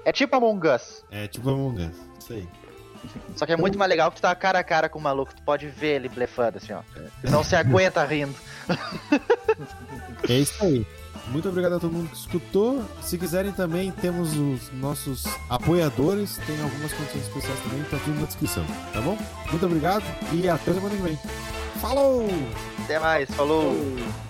[0.03, 1.05] É tipo Among Us.
[1.11, 1.97] É tipo Among Us.
[2.19, 2.47] Isso aí.
[3.35, 5.33] Só que é muito mais legal que tu tá cara a cara com o maluco,
[5.33, 6.81] tu pode ver ele blefando, assim, ó.
[7.21, 8.35] Tu não se aguenta rindo.
[10.27, 10.85] É isso aí.
[11.27, 12.83] Muito obrigado a todo mundo que escutou.
[13.01, 16.37] Se quiserem também, temos os nossos apoiadores.
[16.45, 19.17] Tem algumas condições especiais também, tá tudo na descrição, tá bom?
[19.49, 21.19] Muito obrigado e até semana que vem.
[21.81, 22.27] Falou!
[22.83, 23.73] Até mais, falou!
[23.73, 24.27] Falou.